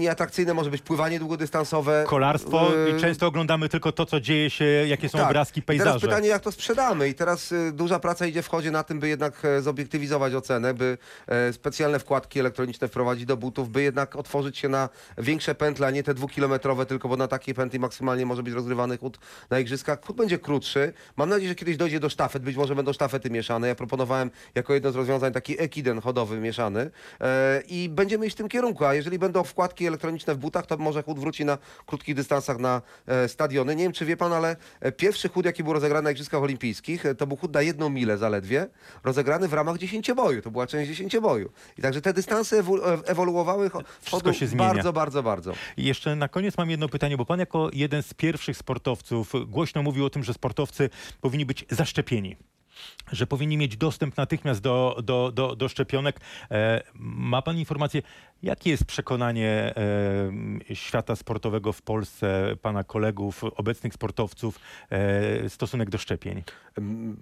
nieatrakcyjne 0.00 0.54
może 0.54 0.70
być 0.70 0.82
pływanie 0.82 1.18
długodystansowe. 1.18 2.04
Kolarstwo 2.06 2.70
E, 2.86 2.90
i 2.90 3.00
często 3.00 3.26
oglądamy 3.26 3.68
tylko 3.68 3.92
to, 3.92 4.06
co 4.06 4.20
dzieje 4.20 4.50
się, 4.50 4.64
jakie 4.64 5.08
są 5.08 5.26
obrazki, 5.26 5.60
I 5.60 5.62
teraz 5.62 5.84
pejzaże. 5.84 6.06
pytanie, 6.06 6.28
jak 6.28 6.42
to 6.42 6.52
sprzedamy? 6.52 7.08
I 7.08 7.14
teraz 7.14 7.52
y, 7.52 7.72
duża 7.72 7.98
praca 7.98 8.26
idzie 8.26 8.42
w 8.42 8.48
chodzie 8.48 8.70
na 8.70 8.82
tym, 8.84 9.00
by 9.00 9.08
jednak 9.08 9.44
e, 9.44 9.62
zobiektywizować 9.62 10.34
ocenę, 10.34 10.74
by 10.74 10.98
e, 11.26 11.52
specjalne 11.52 11.98
wkładki 11.98 12.40
elektroniczne 12.40 12.88
wprowadzić 12.88 13.24
do 13.26 13.36
butów, 13.36 13.70
by 13.70 13.82
jednak 13.82 14.16
otworzyć 14.16 14.58
się 14.58 14.68
na 14.68 14.88
większe 15.18 15.54
pętle, 15.54 15.86
a 15.86 15.90
nie 15.90 16.02
te 16.02 16.14
dwukilometrowe, 16.14 16.86
tylko 16.86 17.08
bo 17.08 17.16
na 17.16 17.28
takiej 17.28 17.54
pętli 17.54 17.78
maksymalnie 17.78 18.26
może 18.26 18.42
być 18.42 18.54
rozgrywany 18.54 18.98
chód 18.98 19.18
na 19.50 19.58
igrzyskach. 19.58 19.98
Chód 20.06 20.16
będzie 20.16 20.38
krótszy. 20.38 20.92
Mam 21.16 21.28
nadzieję, 21.28 21.48
że 21.48 21.54
kiedyś 21.54 21.76
dojdzie 21.76 22.00
do 22.00 22.08
sztafet, 22.08 22.42
być 22.42 22.56
może 22.56 22.74
będą 22.74 22.92
sztafety 22.92 23.30
mieszane. 23.30 23.68
Ja 23.68 23.74
proponowałem 23.74 24.30
jako 24.54 24.74
jedno 24.74 24.92
z 24.92 24.96
rozwiązań 24.96 25.32
taki 25.32 25.62
ekiden 25.62 26.00
chodowy 26.00 26.40
mieszany 26.40 26.90
e, 27.20 27.62
i 27.68 27.88
będziemy 27.88 28.26
iść 28.26 28.36
w 28.36 28.38
tym 28.38 28.48
kierunku, 28.48 28.84
a 28.84 28.94
jeżeli 28.94 29.18
będą 29.18 29.44
wkładki 29.44 29.86
elektroniczne 29.90 30.34
w 30.34 30.38
butach, 30.38 30.66
to 30.66 30.76
może 30.76 31.02
chód 31.02 31.18
wróci 31.18 31.44
na 31.44 31.58
krótkich 31.86 32.14
dystansach 32.14 32.58
na 32.58 32.82
e, 33.06 33.28
stadiony. 33.28 33.76
Nie 33.76 33.82
wiem, 33.82 33.92
czy 33.92 34.04
wie 34.04 34.16
pan, 34.16 34.32
ale 34.32 34.56
e, 34.80 34.92
pierwszy 34.92 35.28
chód, 35.28 35.44
jaki 35.44 35.64
był 35.64 35.72
rozegrany 35.72 36.04
na 36.04 36.10
Igrzyskach 36.10 36.42
Olimpijskich, 36.42 37.06
e, 37.06 37.14
to 37.14 37.26
był 37.26 37.36
chód 37.36 37.54
na 37.54 37.62
jedną 37.62 37.90
milę 37.90 38.18
zaledwie, 38.18 38.66
rozegrany 39.04 39.48
w 39.48 39.52
ramach 39.52 39.78
dziesięcioboju. 39.78 40.42
To 40.42 40.50
była 40.50 40.66
część 40.66 40.88
dziesięcioboju. 40.88 41.50
I 41.78 41.82
także 41.82 42.00
te 42.00 42.12
dystanse 42.12 42.62
ewoluowały 43.06 43.70
chodu 44.10 44.32
się 44.32 44.46
zmienia. 44.46 44.74
bardzo, 44.74 44.92
bardzo, 44.92 45.22
bardzo. 45.22 45.52
I 45.76 45.84
jeszcze 45.84 46.16
na 46.16 46.28
koniec 46.28 46.58
mam 46.58 46.70
jedno 46.70 46.88
pytanie, 46.88 47.16
bo 47.16 47.24
pan 47.24 47.40
jako 47.40 47.70
jeden 47.72 48.02
z 48.02 48.14
pierwszych 48.14 48.56
sportowców 48.56 49.32
głośno 49.46 49.82
mówił 49.82 50.04
o 50.04 50.10
tym, 50.10 50.24
że 50.24 50.34
sportowcy 50.34 50.90
powinni 51.20 51.46
być 51.46 51.64
zaszczepieni. 51.70 52.36
Że 53.12 53.26
powinni 53.26 53.56
mieć 53.56 53.76
dostęp 53.76 54.16
natychmiast 54.16 54.60
do, 54.60 54.96
do, 55.02 55.32
do, 55.32 55.56
do 55.56 55.68
szczepionek. 55.68 56.20
E, 56.50 56.82
ma 56.94 57.42
pan 57.42 57.56
informację, 57.56 58.02
jakie 58.42 58.70
jest 58.70 58.84
przekonanie 58.84 59.74
e, 60.70 60.74
świata 60.76 61.16
sportowego 61.16 61.72
w 61.72 61.82
Polsce, 61.82 62.56
pana 62.62 62.84
kolegów, 62.84 63.44
obecnych 63.56 63.94
sportowców, 63.94 64.58
e, 64.90 65.48
stosunek 65.48 65.90
do 65.90 65.98
szczepień? 65.98 66.42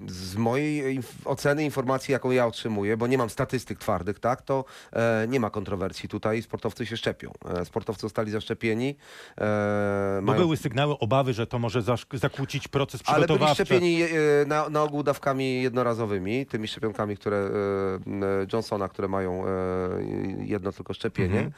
Z 0.07 0.37
mojej 0.37 1.01
oceny, 1.25 1.65
informacji, 1.65 2.13
jaką 2.13 2.31
ja 2.31 2.47
otrzymuję, 2.47 2.97
bo 2.97 3.07
nie 3.07 3.19
mam 3.19 3.31
statystyk 3.31 3.79
twardych, 3.79 4.21
tak, 4.21 4.43
to 4.43 4.65
e, 4.93 5.27
nie 5.29 5.41
ma 5.41 5.51
kontrowersji 5.51 6.09
tutaj. 6.09 6.43
Sportowcy 6.43 6.87
się 6.87 6.97
szczepią. 6.97 7.31
E, 7.61 7.65
sportowcy 7.65 8.01
zostali 8.01 8.31
zaszczepieni. 8.31 8.97
E, 9.39 10.21
mają- 10.23 10.41
były 10.41 10.57
sygnały, 10.57 10.99
obawy, 10.99 11.33
że 11.33 11.47
to 11.47 11.59
może 11.59 11.83
zakłócić 12.13 12.69
proces 12.69 13.01
Ale 13.05 13.17
byli 13.17 13.27
przygotowawczy. 13.27 13.65
szczepieni 13.65 14.03
e, 14.03 14.09
na, 14.47 14.69
na 14.69 14.83
ogół 14.83 15.03
dawkami 15.03 15.63
jednorazowymi, 15.63 16.47
tymi 16.47 16.69
szczepionkami, 16.69 17.17
które 17.17 17.37
e, 17.37 17.51
Johnsona, 18.53 18.89
które 18.89 19.09
mają 19.09 19.45
jedno 20.39 20.73
tylko 20.73 20.95
szczepienie. 20.95 21.08
Mhm. 21.18 21.53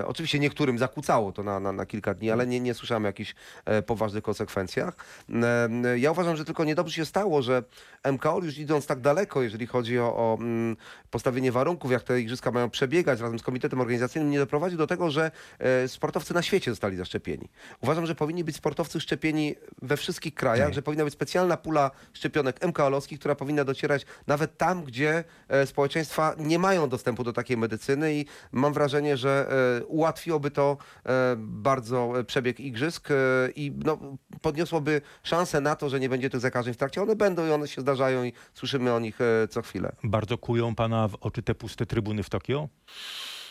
E, 0.00 0.06
oczywiście 0.06 0.38
niektórym 0.38 0.78
zakłócało 0.78 1.32
to 1.32 1.42
na, 1.42 1.60
na, 1.60 1.72
na 1.72 1.86
kilka 1.86 2.14
dni, 2.14 2.30
ale 2.30 2.46
nie, 2.46 2.60
nie 2.60 2.74
słyszałem 2.74 3.04
o 3.04 3.06
jakichś 3.06 3.34
e, 3.64 3.82
poważnych 3.82 4.22
konsekwencjach. 4.22 4.96
E, 5.30 5.68
e, 5.84 5.98
ja 5.98 6.10
uważam, 6.10 6.36
że 6.36 6.44
tylko 6.44 6.64
niedobrze 6.64 6.94
się 6.94 7.04
stało, 7.04 7.42
że 7.42 7.62
MKOL 8.12 8.44
już 8.44 8.58
idąc 8.58 8.86
tak 8.86 9.00
daleko, 9.00 9.42
jeżeli 9.42 9.66
chodzi 9.66 9.98
o, 9.98 10.16
o 10.16 10.36
mm, 10.40 10.76
postawienie 11.10 11.52
warunków, 11.52 11.90
jak 11.90 12.02
te 12.02 12.20
igrzyska 12.20 12.50
mają 12.50 12.70
przebiegać 12.70 13.20
razem 13.20 13.38
z 13.38 13.42
komitetem 13.42 13.80
organizacyjnym, 13.80 14.30
nie 14.30 14.38
doprowadził 14.38 14.78
do 14.78 14.86
tego, 14.86 15.10
że 15.10 15.30
e, 15.58 15.88
sportowcy 15.88 16.34
na 16.34 16.42
świecie 16.42 16.70
zostali 16.70 16.96
zaszczepieni. 16.96 17.48
Uważam, 17.80 18.06
że 18.06 18.14
powinni 18.14 18.44
być 18.44 18.56
sportowcy 18.56 19.00
szczepieni 19.00 19.54
we 19.82 19.96
wszystkich 19.96 20.34
krajach, 20.34 20.66
Tak. 20.66 20.74
że 20.74 20.82
powinna 20.82 21.04
być 21.04 21.14
specjalna 21.14 21.56
pula 21.56 21.90
szczepionek 22.12 22.60
MKOL-owskich, 22.66 23.18
która 23.18 23.34
powinna 23.34 23.64
docierać 23.64 24.06
nawet 24.26 24.56
tam, 24.56 24.84
gdzie 24.84 25.24
e, 25.48 25.66
społeczeństwa 25.66 26.34
nie 26.38 26.58
mają 26.58 26.88
dostępu 26.88 27.24
do 27.24 27.32
takiej 27.32 27.56
medycyny 27.56 28.14
i 28.14 28.26
mam 28.52 28.72
wrażenie, 28.72 28.77
że 29.16 29.48
e, 29.80 29.84
ułatwiłoby 29.86 30.50
to 30.50 30.76
e, 31.06 31.34
bardzo 31.38 32.12
przebieg 32.26 32.60
igrzysk 32.60 33.10
e, 33.10 33.14
i 33.56 33.72
no, 33.84 33.98
podniosłoby 34.42 35.00
szansę 35.22 35.60
na 35.60 35.76
to, 35.76 35.88
że 35.88 36.00
nie 36.00 36.08
będzie 36.08 36.30
tych 36.30 36.40
zakażeń 36.40 36.74
w 36.74 36.76
trakcie. 36.76 37.02
One 37.02 37.16
będą 37.16 37.46
i 37.46 37.50
one 37.50 37.68
się 37.68 37.80
zdarzają 37.80 38.24
i 38.24 38.32
słyszymy 38.54 38.92
o 38.92 39.00
nich 39.00 39.18
co 39.50 39.62
chwilę. 39.62 39.92
Bardzo 40.04 40.38
kują 40.38 40.74
pana 40.74 41.08
w 41.08 41.14
oczy 41.14 41.42
te 41.42 41.54
puste 41.54 41.86
trybuny 41.86 42.22
w 42.22 42.30
Tokio? 42.30 42.68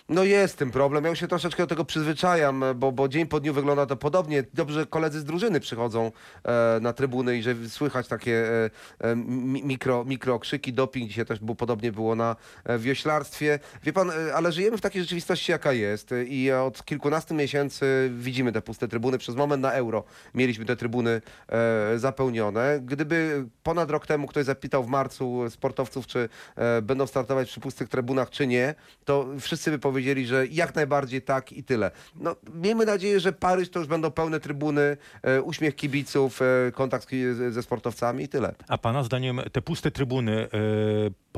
No 0.09 0.23
jest 0.23 0.57
tym 0.57 0.71
problem. 0.71 1.03
Ja 1.03 1.09
już 1.09 1.19
się 1.19 1.27
troszeczkę 1.27 1.63
do 1.63 1.67
tego 1.67 1.85
przyzwyczajam, 1.85 2.63
bo, 2.75 2.91
bo 2.91 3.07
dzień 3.07 3.25
po 3.25 3.39
dniu 3.39 3.53
wygląda 3.53 3.85
to 3.85 3.95
podobnie. 3.95 4.43
Dobrze, 4.53 4.85
koledzy 4.85 5.19
z 5.19 5.23
drużyny 5.25 5.59
przychodzą 5.59 6.11
e, 6.43 6.79
na 6.81 6.93
trybuny 6.93 7.37
i 7.37 7.43
że 7.43 7.55
słychać 7.69 8.07
takie 8.07 8.49
e, 8.49 8.69
e, 8.99 9.15
mi, 9.15 9.63
mikro, 9.63 10.05
mikro 10.05 10.39
krzyki, 10.39 10.73
doping. 10.73 11.09
Dzisiaj 11.09 11.25
też 11.25 11.39
było, 11.39 11.55
podobnie 11.55 11.91
było 11.91 12.15
na 12.15 12.35
e, 12.63 12.79
wioślarstwie. 12.79 13.59
Wie 13.83 13.93
pan, 13.93 14.11
e, 14.11 14.35
ale 14.35 14.51
żyjemy 14.51 14.77
w 14.77 14.81
takiej 14.81 15.01
rzeczywistości, 15.01 15.51
jaka 15.51 15.73
jest 15.73 16.09
i 16.27 16.51
od 16.51 16.85
kilkunastu 16.85 17.33
miesięcy 17.33 18.11
widzimy 18.13 18.51
te 18.51 18.61
puste 18.61 18.87
trybuny. 18.87 19.17
Przez 19.17 19.35
moment 19.35 19.61
na 19.63 19.71
euro 19.71 20.03
mieliśmy 20.33 20.65
te 20.65 20.75
trybuny 20.75 21.21
e, 21.49 21.99
zapełnione. 21.99 22.79
Gdyby 22.83 23.45
ponad 23.63 23.91
rok 23.91 24.07
temu 24.07 24.27
ktoś 24.27 24.45
zapytał 24.45 24.83
w 24.83 24.87
marcu 24.87 25.49
sportowców, 25.49 26.07
czy 26.07 26.29
e, 26.55 26.81
będą 26.81 27.07
startować 27.07 27.49
przy 27.49 27.59
pustych 27.59 27.89
trybunach, 27.89 28.29
czy 28.29 28.47
nie, 28.47 28.75
to 29.05 29.27
wszyscy 29.39 29.71
by 29.71 29.79
powiedzieli, 29.79 29.96
że 30.25 30.47
jak 30.47 30.75
najbardziej 30.75 31.21
tak 31.21 31.51
i 31.51 31.63
tyle. 31.63 31.91
No, 32.15 32.35
miejmy 32.53 32.85
nadzieję, 32.85 33.19
że 33.19 33.33
Paryż 33.33 33.69
to 33.69 33.79
już 33.79 33.87
będą 33.87 34.11
pełne 34.11 34.39
trybuny, 34.39 34.97
e, 35.23 35.41
uśmiech 35.41 35.75
kibiców, 35.75 36.41
e, 36.41 36.71
kontakt 36.71 37.09
ze 37.49 37.63
sportowcami 37.63 38.23
i 38.23 38.27
tyle. 38.27 38.55
A 38.67 38.77
pana 38.77 39.03
zdaniem 39.03 39.41
te 39.51 39.61
puste 39.61 39.91
trybuny 39.91 40.41
e, 40.41 40.47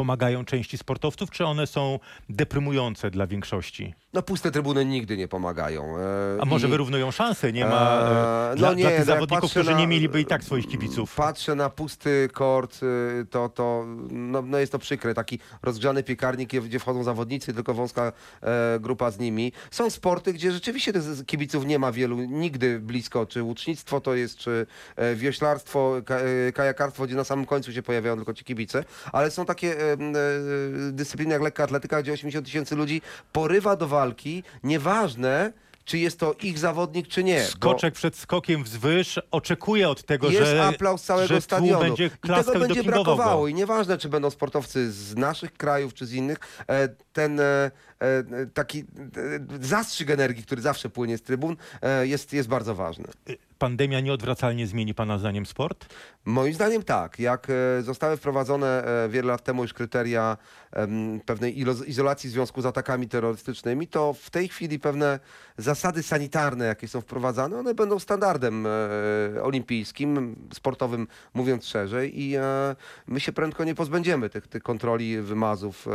pomagają 0.03 0.45
części 0.45 0.77
sportowców, 0.77 1.31
czy 1.31 1.45
one 1.45 1.67
są 1.67 1.99
deprymujące 2.29 3.11
dla 3.11 3.27
większości? 3.27 3.93
No 4.13 4.21
puste 4.21 4.51
trybuny 4.51 4.85
nigdy 4.85 5.17
nie 5.17 5.27
pomagają. 5.27 5.97
e, 5.97 6.41
A 6.41 6.45
może 6.45 6.67
i- 6.67 6.69
wyrównują 6.69 7.11
szanse? 7.11 7.51
Nie 7.53 7.65
ma 7.65 8.01
e, 8.01 8.51
Eee, 8.51 8.57
dla, 8.57 8.67
no 8.69 8.73
nie, 8.73 8.83
dla 8.83 8.89
no 8.91 8.97
tych 8.97 8.97
jak 8.97 9.05
zawodników, 9.05 9.51
którzy 9.51 9.71
na- 9.71 9.77
nie 9.77 9.87
mieliby 9.87 10.21
i 10.21 10.25
tak 10.25 10.43
swoich 10.43 10.67
kibiców. 10.67 11.15
Patrzę 11.15 11.55
na 11.55 11.69
pusty 11.69 12.29
kort, 12.33 12.79
y, 12.83 13.25
to, 13.29 13.49
to 13.49 13.85
no, 14.11 14.41
no 14.41 14.57
jest 14.57 14.71
to 14.71 14.79
przykre. 14.79 15.13
Taki 15.13 15.39
rozgrzany 15.63 16.03
piekarnik, 16.03 16.49
gdzie- 16.49 16.79
wchodzą 16.79 17.03
zawodnicy, 17.03 17.53
tylko 17.53 17.73
wąska 17.73 18.11
e, 18.41 18.79
grupa 18.79 19.11
z 19.11 19.19
nimi. 19.19 19.51
Są 19.71 19.89
sporty, 19.89 20.33
gdzie 20.33 20.51
rzeczywiście 20.51 20.93
tych 20.93 21.03
kibiców 21.25 21.65
nie 21.65 21.79
ma 21.79 21.91
wielu, 21.91 22.17
nigdy 22.17 22.79
blisko. 22.79 23.25
Czy 23.25 23.43
łucznictwo 23.43 24.01
to 24.01 24.15
jest, 24.15 24.37
czy 24.37 24.65
e, 24.95 25.15
wioślarstwo, 25.15 25.95
ka, 26.05 26.15
e, 26.47 26.51
kajakarstwo, 26.51 27.05
gdzie 27.05 27.15
na 27.15 27.23
samym 27.23 27.45
końcu 27.45 27.73
się 27.73 27.81
pojawiają 27.83 28.15
tylko 28.15 28.33
ci 28.33 28.43
kibice. 28.45 28.83
Ale 29.11 29.31
są 29.31 29.45
takie 29.45 29.88
e, 29.89 29.93
m, 29.93 30.13
e, 30.15 30.91
dyscypliny 30.91 31.33
jak 31.33 31.41
lekka 31.41 31.63
atletyka, 31.63 32.01
gdzie 32.01 32.13
80 32.13 32.45
tysięcy 32.45 32.75
ludzi 32.75 33.01
porywa 33.31 33.75
do 33.75 33.87
walki, 33.87 34.43
nieważne 34.63 35.53
czy 35.89 35.97
jest 35.97 36.19
to 36.19 36.35
ich 36.41 36.59
zawodnik, 36.59 37.07
czy 37.07 37.23
nie. 37.23 37.43
Skoczek 37.43 37.93
przed 37.93 38.15
skokiem 38.15 38.63
wzwyż 38.63 39.19
oczekuje 39.31 39.89
od 39.89 40.03
tego, 40.03 40.29
jest 40.29 40.51
że, 40.51 40.67
aplauz 40.67 41.03
całego 41.03 41.27
że 41.27 41.41
stadionu. 41.41 41.79
będzie 41.79 42.05
I 42.05 42.27
tego 42.27 42.59
będzie 42.59 42.83
brakowało. 42.83 43.41
go. 43.41 43.47
I 43.47 43.53
nieważne, 43.53 43.97
czy 43.97 44.09
będą 44.09 44.29
sportowcy 44.29 44.91
z 44.91 45.15
naszych 45.15 45.53
krajów, 45.53 45.93
czy 45.93 46.05
z 46.05 46.13
innych, 46.13 46.37
e, 46.67 46.89
ten 47.13 47.39
e, 47.39 47.71
taki 48.53 48.83
zastrzyk 49.61 50.09
energii, 50.09 50.43
który 50.43 50.61
zawsze 50.61 50.89
płynie 50.89 51.17
z 51.17 51.21
trybun, 51.21 51.57
jest, 52.03 52.33
jest 52.33 52.49
bardzo 52.49 52.75
ważny. 52.75 53.05
Pandemia 53.59 53.99
nieodwracalnie 53.99 54.67
zmieni 54.67 54.93
pana 54.93 55.17
zdaniem 55.17 55.45
sport? 55.45 55.85
Moim 56.25 56.53
zdaniem 56.53 56.83
tak. 56.83 57.19
Jak 57.19 57.47
e, 57.49 57.81
zostały 57.81 58.17
wprowadzone 58.17 58.83
e, 58.85 59.09
wiele 59.09 59.27
lat 59.27 59.43
temu 59.43 59.61
już 59.61 59.73
kryteria 59.73 60.37
pewnej 61.25 61.59
izolacji 61.87 62.29
w 62.29 62.33
związku 62.33 62.61
z 62.61 62.65
atakami 62.65 63.07
terrorystycznymi, 63.07 63.87
to 63.87 64.13
w 64.13 64.29
tej 64.29 64.47
chwili 64.47 64.79
pewne 64.79 65.19
zasady 65.57 66.03
sanitarne, 66.03 66.65
jakie 66.65 66.87
są 66.87 67.01
wprowadzane, 67.01 67.59
one 67.59 67.73
będą 67.73 67.99
standardem 67.99 68.65
e, 68.65 69.43
olimpijskim, 69.43 70.35
sportowym, 70.53 71.07
mówiąc 71.33 71.65
szerzej 71.65 72.21
i 72.21 72.35
my 73.07 73.19
się 73.19 73.31
prędko 73.31 73.63
nie 73.63 73.75
pozbędziemy 73.75 74.29
tych, 74.29 74.47
tych 74.47 74.63
kontroli, 74.63 75.21
wymazów. 75.21 75.87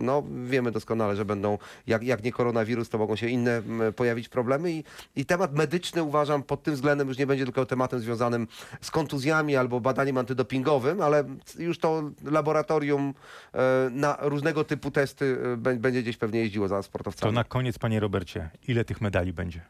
No, 0.00 0.22
wiemy 0.44 0.70
doskonale, 0.70 1.16
że 1.16 1.24
będą, 1.24 1.58
jak, 1.86 2.02
jak 2.02 2.22
nie 2.22 2.32
koronawirus, 2.32 2.88
to 2.88 2.98
mogą 2.98 3.16
się 3.16 3.28
inne 3.28 3.62
pojawić 3.96 4.28
problemy 4.28 4.72
i, 4.72 4.84
i 5.16 5.24
temat 5.26 5.54
medyczny 5.54 6.02
uważam 6.02 6.42
pod 6.42 6.62
tym 6.62 6.71
względem 6.74 7.08
już 7.08 7.18
nie 7.18 7.26
będzie 7.26 7.44
tylko 7.44 7.66
tematem 7.66 8.00
związanym 8.00 8.46
z 8.80 8.90
kontuzjami 8.90 9.56
albo 9.56 9.80
badaniem 9.80 10.18
antydopingowym, 10.18 11.00
ale 11.00 11.24
już 11.58 11.78
to 11.78 12.02
laboratorium 12.24 13.14
e, 13.54 13.90
na 13.90 14.16
różnego 14.20 14.64
typu 14.64 14.90
testy 14.90 15.38
e, 15.54 15.56
bę- 15.56 15.78
będzie 15.78 16.02
gdzieś 16.02 16.16
pewnie 16.16 16.40
jeździło 16.40 16.68
za 16.68 16.76
To 16.76 16.82
sportowcami. 16.82 17.34
na 17.34 17.44
koniec, 17.44 17.78
panie 17.78 18.00
Robercie, 18.00 18.50
ile 18.68 18.84
tych 18.84 19.00
medali 19.00 19.32
będzie? 19.32 19.60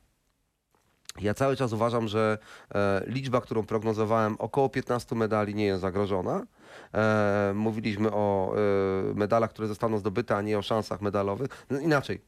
Ja 1.20 1.34
cały 1.34 1.56
czas 1.56 1.72
uważam, 1.72 2.08
że 2.08 2.38
e, 2.74 3.02
liczba, 3.06 3.40
którą 3.40 3.62
prognozowałem, 3.62 4.36
około 4.38 4.68
15 4.68 5.14
medali 5.16 5.54
nie 5.54 5.64
jest 5.64 5.80
zagrożona. 5.80 6.46
E, 6.94 7.52
mówiliśmy 7.54 8.10
o 8.12 8.54
e, 9.10 9.14
medalach, 9.14 9.50
które 9.50 9.68
zostaną 9.68 9.98
zdobyte, 9.98 10.36
a 10.36 10.42
nie 10.42 10.58
o 10.58 10.62
szansach 10.62 11.00
medalowych. 11.00 11.66
No, 11.70 11.78
inaczej. 11.80 12.20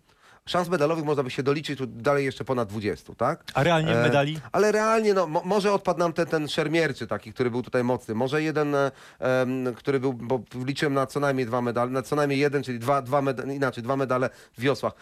Szans 0.48 0.68
medalowych 0.68 1.04
można 1.04 1.22
by 1.22 1.30
się 1.30 1.42
doliczyć 1.42 1.78
tu 1.78 1.86
dalej 1.86 2.24
jeszcze 2.24 2.44
ponad 2.44 2.68
20, 2.68 3.14
tak? 3.14 3.44
A 3.54 3.62
realnie 3.62 3.92
E, 3.92 4.02
medali? 4.02 4.38
Ale 4.52 4.72
realnie, 4.72 5.14
no, 5.14 5.26
mo, 5.26 5.42
może 5.44 5.72
odpadł 5.72 5.98
nam 5.98 6.12
ten, 6.12 6.26
ten 6.26 6.48
szermierczy 6.48 7.06
taki, 7.06 7.32
który 7.32 7.50
był 7.50 7.62
tutaj 7.62 7.84
mocny. 7.84 8.14
Może 8.14 8.42
jeden, 8.42 8.74
e, 8.74 8.90
który 9.76 10.00
był, 10.00 10.12
bo 10.12 10.40
liczyłem 10.64 10.94
na 10.94 11.06
co 11.06 11.20
najmniej 11.20 11.46
dwa 11.46 11.62
medale, 11.62 11.90
na 11.90 12.02
co 12.02 12.16
najmniej 12.16 12.38
jeden, 12.38 12.62
czyli 12.62 12.78
dwa, 12.78 13.02
dwa 13.02 13.22
medale, 13.22 13.54
inaczej, 13.54 13.84
dwa 13.84 13.96
medale 13.96 14.30
w 14.58 14.60
wiosłach. 14.60 14.92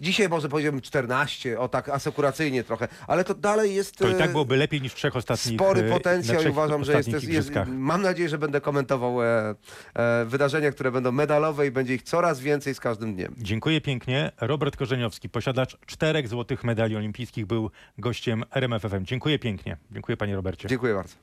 Dzisiaj 0.00 0.28
może 0.28 0.48
powiedziałbym 0.48 0.80
14, 0.80 1.60
o 1.60 1.68
tak 1.68 1.88
asekuracyjnie 1.88 2.64
trochę, 2.64 2.88
ale 3.06 3.24
to 3.24 3.34
dalej 3.34 3.74
jest 3.74 3.96
To 3.96 4.08
i 4.08 4.14
tak 4.14 4.28
e, 4.28 4.32
byłoby 4.32 4.56
lepiej 4.56 4.80
niż 4.80 4.92
w 4.92 4.96
trzech 4.96 5.16
ostatnich 5.16 5.54
spory 5.54 5.80
e, 5.80 5.90
potencjał 5.90 6.42
i 6.42 6.48
uważam, 6.48 6.84
że 6.84 6.92
jest, 6.92 7.24
jest, 7.24 7.50
mam 7.66 8.02
nadzieję, 8.02 8.28
że 8.28 8.38
będę 8.38 8.60
komentował 8.60 9.22
e, 9.22 9.54
e, 9.94 10.24
wydarzenia, 10.24 10.70
które 10.72 10.92
będą 10.92 11.12
medalowe 11.12 11.66
i 11.66 11.70
będzie 11.70 11.94
ich 11.94 12.02
coraz 12.02 12.40
więcej 12.40 12.74
z 12.74 12.80
każdym 12.80 13.14
dniem. 13.14 13.34
Dziękuję 13.38 13.80
pięknie. 13.80 14.32
Robert 14.40 14.76
Korzeniowski, 14.76 15.28
posiadacz 15.28 15.78
czterech 15.86 16.28
złotych 16.28 16.64
medali 16.64 16.96
olimpijskich, 16.96 17.46
był 17.46 17.70
gościem 17.98 18.44
RMFFM. 18.50 19.04
Dziękuję 19.04 19.38
pięknie. 19.38 19.76
Dziękuję 19.90 20.16
panie 20.16 20.36
Robercie. 20.36 20.68
Dziękuję 20.68 20.94
bardzo. 20.94 21.14